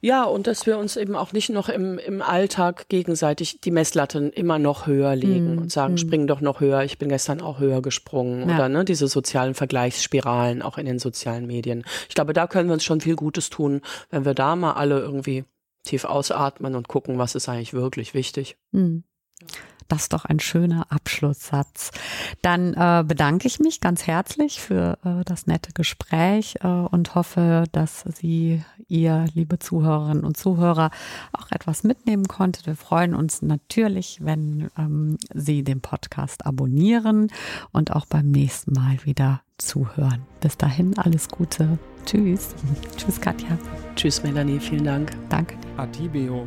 Ja, 0.00 0.24
und 0.24 0.46
dass 0.46 0.64
wir 0.66 0.78
uns 0.78 0.96
eben 0.96 1.16
auch 1.16 1.32
nicht 1.32 1.50
noch 1.50 1.68
im, 1.68 1.98
im 1.98 2.22
Alltag 2.22 2.88
gegenseitig 2.88 3.60
die 3.60 3.72
Messlatten 3.72 4.30
immer 4.32 4.58
noch 4.58 4.86
höher 4.86 5.14
legen 5.16 5.56
mm, 5.56 5.58
und 5.58 5.72
sagen, 5.72 5.94
mm. 5.94 5.98
spring 5.98 6.26
doch 6.26 6.40
noch 6.40 6.60
höher, 6.60 6.84
ich 6.84 6.98
bin 6.98 7.08
gestern 7.08 7.40
auch 7.40 7.58
höher 7.58 7.82
gesprungen. 7.82 8.48
Ja. 8.48 8.54
Oder 8.54 8.68
ne, 8.68 8.84
diese 8.84 9.08
sozialen 9.08 9.54
Vergleichsspiralen 9.54 10.62
auch 10.62 10.78
in 10.78 10.86
den 10.86 11.00
sozialen 11.00 11.46
Medien. 11.46 11.84
Ich 12.08 12.14
glaube, 12.14 12.32
da 12.32 12.46
können 12.46 12.68
wir 12.68 12.74
uns 12.74 12.84
schon 12.84 13.00
viel 13.00 13.16
Gutes 13.16 13.50
tun, 13.50 13.82
wenn 14.08 14.24
wir 14.24 14.34
da 14.34 14.56
mal 14.56 14.74
alle 14.74 15.00
irgendwie 15.00 15.44
tief 15.82 16.04
ausatmen 16.04 16.76
und 16.76 16.88
gucken, 16.88 17.18
was 17.18 17.34
ist 17.34 17.48
eigentlich 17.48 17.74
wirklich 17.74 18.14
wichtig. 18.14 18.56
Mm. 18.70 18.98
Das 19.90 20.02
ist 20.02 20.12
doch 20.12 20.24
ein 20.24 20.38
schöner 20.38 20.86
Abschlusssatz. 20.88 21.90
Dann 22.42 22.74
äh, 22.74 23.02
bedanke 23.04 23.48
ich 23.48 23.58
mich 23.58 23.80
ganz 23.80 24.06
herzlich 24.06 24.60
für 24.60 24.98
äh, 25.04 25.24
das 25.24 25.48
nette 25.48 25.72
Gespräch 25.72 26.54
äh, 26.62 26.68
und 26.68 27.16
hoffe, 27.16 27.64
dass 27.72 28.04
Sie, 28.20 28.62
ihr, 28.86 29.26
liebe 29.34 29.58
Zuhörerinnen 29.58 30.22
und 30.22 30.36
Zuhörer, 30.36 30.92
auch 31.32 31.50
etwas 31.50 31.82
mitnehmen 31.82 32.28
konntet. 32.28 32.68
Wir 32.68 32.76
freuen 32.76 33.16
uns 33.16 33.42
natürlich, 33.42 34.20
wenn 34.22 34.70
ähm, 34.78 35.18
Sie 35.34 35.64
den 35.64 35.80
Podcast 35.80 36.46
abonnieren 36.46 37.26
und 37.72 37.90
auch 37.90 38.06
beim 38.06 38.30
nächsten 38.30 38.72
Mal 38.74 39.04
wieder 39.04 39.42
zuhören. 39.58 40.22
Bis 40.40 40.56
dahin 40.56 40.96
alles 40.98 41.28
Gute. 41.28 41.80
Tschüss. 42.06 42.54
Tschüss, 42.96 43.20
Katja. 43.20 43.58
Tschüss, 43.96 44.22
Melanie. 44.22 44.60
Vielen 44.60 44.84
Dank. 44.84 45.10
Danke. 45.28 45.56
Atibio 45.76 46.46